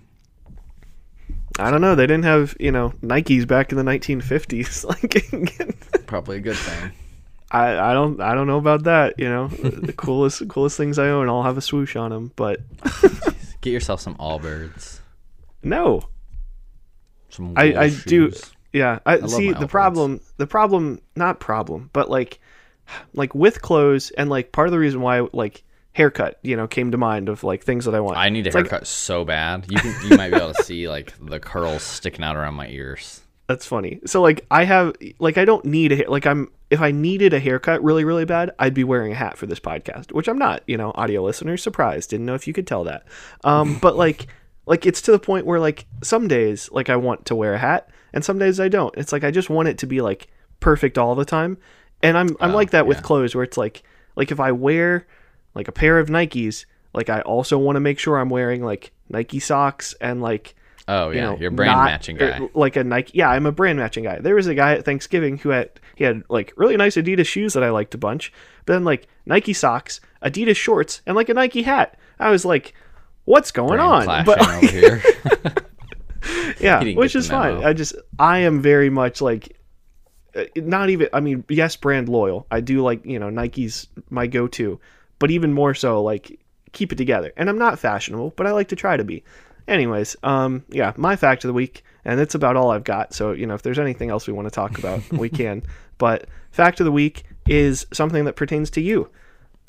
[1.59, 1.95] I don't know.
[1.95, 4.85] They didn't have you know Nikes back in the 1950s.
[4.91, 6.91] Like, Probably a good thing.
[7.51, 9.15] I I don't I don't know about that.
[9.17, 12.31] You know, the coolest coolest things I own all have a swoosh on them.
[12.35, 12.61] But
[13.61, 15.00] Get yourself some Allbirds.
[15.63, 16.01] No,
[17.29, 18.31] Some I I do.
[18.73, 20.21] Yeah, I, love see the problem.
[20.37, 22.39] The problem, not problem, but like
[23.13, 26.89] like with clothes and like part of the reason why like haircut you know came
[26.91, 28.17] to mind of like things that I want.
[28.17, 29.65] I need a It's like- haircut so bad.
[29.69, 32.67] You can you might be able to see like the curls sticking out around my
[32.67, 33.21] ears.
[33.47, 33.99] That's funny.
[34.05, 37.39] So like I have like I don't need a like I'm if I needed a
[37.39, 40.63] haircut really really bad, I'd be wearing a hat for this podcast, which I'm not,
[40.67, 42.09] you know, audio listeners surprised.
[42.11, 43.03] Didn't know if you could tell that.
[43.43, 44.27] Um but like
[44.65, 47.59] like it's to the point where like some days like I want to wear a
[47.59, 48.95] hat and some days I don't.
[48.97, 50.27] It's like I just want it to be like
[50.59, 51.57] perfect all the time.
[52.03, 53.03] And I'm I'm Oh, like that with yeah.
[53.03, 53.83] clothes where it's like
[54.15, 55.07] like if I wear
[55.55, 58.91] like a pair of Nikes, like I also want to make sure I'm wearing like
[59.09, 60.55] Nike socks and like
[60.87, 62.39] Oh you yeah, know, you're a brand not- matching guy.
[62.53, 63.17] Like a Nike.
[63.17, 64.19] Yeah, I'm a brand matching guy.
[64.19, 67.53] There was a guy at Thanksgiving who had he had like really nice Adidas shoes
[67.53, 68.33] that I liked a bunch,
[68.65, 71.97] but then like Nike socks, Adidas shorts, and like a Nike hat.
[72.19, 72.73] I was like,
[73.25, 74.25] what's going on?
[74.25, 75.03] But over here.
[76.59, 77.63] yeah, which is fine.
[77.63, 79.57] I just I am very much like
[80.35, 82.47] uh, not even I mean yes brand loyal.
[82.51, 84.79] I do like, you know, Nike's my go-to,
[85.19, 86.39] but even more so like
[86.71, 87.33] keep it together.
[87.37, 89.23] And I'm not fashionable, but I like to try to be.
[89.67, 93.13] Anyways, um yeah, my fact of the week and that's about all I've got.
[93.13, 95.63] So, you know, if there's anything else we want to talk about, we can.
[95.97, 99.09] But fact of the week is something that pertains to you.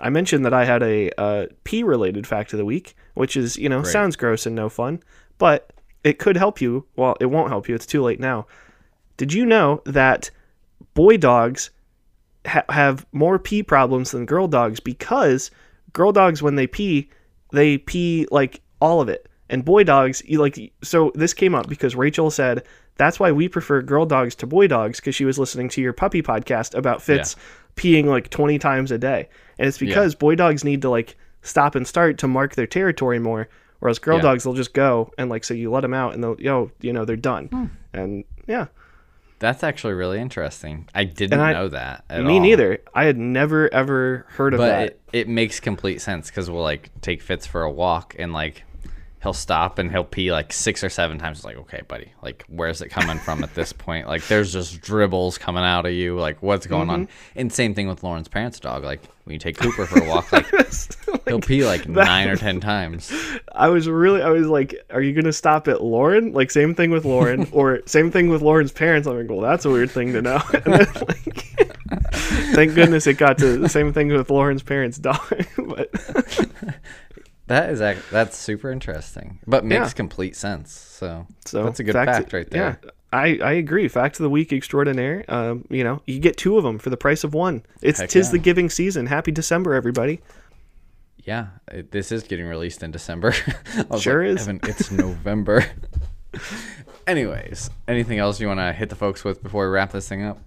[0.00, 3.56] I mentioned that I had a uh, pee related fact of the week, which is,
[3.56, 5.02] you know, sounds gross and no fun,
[5.38, 5.72] but
[6.04, 6.86] it could help you.
[6.96, 7.74] Well, it won't help you.
[7.74, 8.46] It's too late now.
[9.16, 10.30] Did you know that
[10.94, 11.70] boy dogs
[12.46, 15.50] ha- have more pee problems than girl dogs because
[15.92, 17.08] girl dogs, when they pee,
[17.52, 19.28] they pee like all of it.
[19.48, 22.64] And boy dogs, you like, so this came up because Rachel said
[22.96, 25.92] that's why we prefer girl dogs to boy dogs because she was listening to your
[25.92, 27.36] puppy podcast about Fitz
[27.76, 29.28] peeing like 20 times a day.
[29.58, 33.18] And it's because boy dogs need to like stop and start to mark their territory
[33.18, 33.48] more,
[33.80, 34.22] Whereas girl Yeah.
[34.22, 36.92] dogs, they'll just go and like so you let them out and they'll yo you
[36.92, 37.46] know they're done.
[37.48, 37.64] Hmm.
[37.92, 38.66] And yeah,
[39.40, 40.88] That's actually really interesting.
[40.94, 42.04] I didn't I- know that.
[42.08, 42.40] At me all.
[42.40, 42.78] neither.
[42.94, 44.82] I had never ever heard of But that.
[44.84, 48.62] it, it makes complete sense because we'll like take Fitz for a walk and like
[49.22, 51.38] he'll stop and he'll pee like six or seven times.
[51.38, 54.08] It's like, okay, buddy, like where's it coming from at this point?
[54.08, 56.18] Like there's just dribbles coming out of you.
[56.18, 57.06] Like what's going on?
[57.06, 57.38] Mm-hmm.
[57.38, 58.84] And same thing with Lauren's parents' dog.
[58.84, 60.46] Like when you take Cooper for a walk, like
[61.26, 63.12] he'll pee like nine or ten times.
[63.52, 66.32] I was really, I was like, are you going to stop at Lauren?
[66.32, 69.06] Like, same thing with Lauren, or same thing with Lauren's parents.
[69.06, 70.40] I'm like, well, that's a weird thing to know.
[70.52, 71.68] And then, like,
[72.54, 75.20] thank goodness it got to the same thing with Lauren's parents' dog.
[75.56, 75.90] but
[77.52, 79.90] That is act- that's super interesting, but makes Yeah.
[79.90, 80.72] complete sense.
[80.72, 82.78] So, so that's a good fact- fact right there.
[82.82, 83.86] Yeah, I, I agree.
[83.88, 85.24] Fact of the week extraordinaire.
[85.28, 87.62] Um, you know, you get two of them for the price of one.
[87.82, 88.32] It's Heck tis yeah.
[88.32, 89.04] the giving season.
[89.06, 90.20] Happy December, everybody.
[91.24, 93.32] Yeah, it, this is getting released in December.
[94.00, 94.48] Sure like, is.
[94.48, 95.64] Evan, it's November.
[97.06, 100.22] Anyways, anything else you want to hit the folks with before we wrap this thing
[100.24, 100.40] up?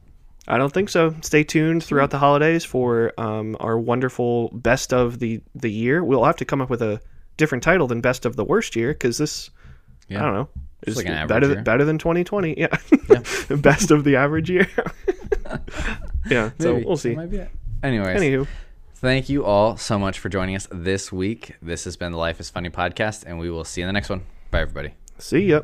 [0.47, 1.15] I don't think so.
[1.21, 6.03] Stay tuned throughout the holidays for um, our wonderful best of the the year.
[6.03, 7.01] We'll have to come up with a
[7.37, 9.49] different title than best of the worst year because this,
[10.07, 10.19] Yeah.
[10.21, 10.49] I don't know,
[10.85, 11.55] is like better year.
[11.55, 12.59] than, better than 2020.
[12.59, 12.67] Yeah,
[13.57, 14.67] best of the average year.
[16.29, 16.85] yeah, so Maybe.
[16.85, 17.17] we'll see.
[17.83, 18.47] Anyways, Anywho,
[18.95, 21.55] thank you all so much for joining us this week.
[21.61, 23.93] This has been the Life is Funny podcast, and we will see you in the
[23.93, 24.21] next one.
[24.51, 24.93] Bye, everybody.
[25.17, 25.61] see ya.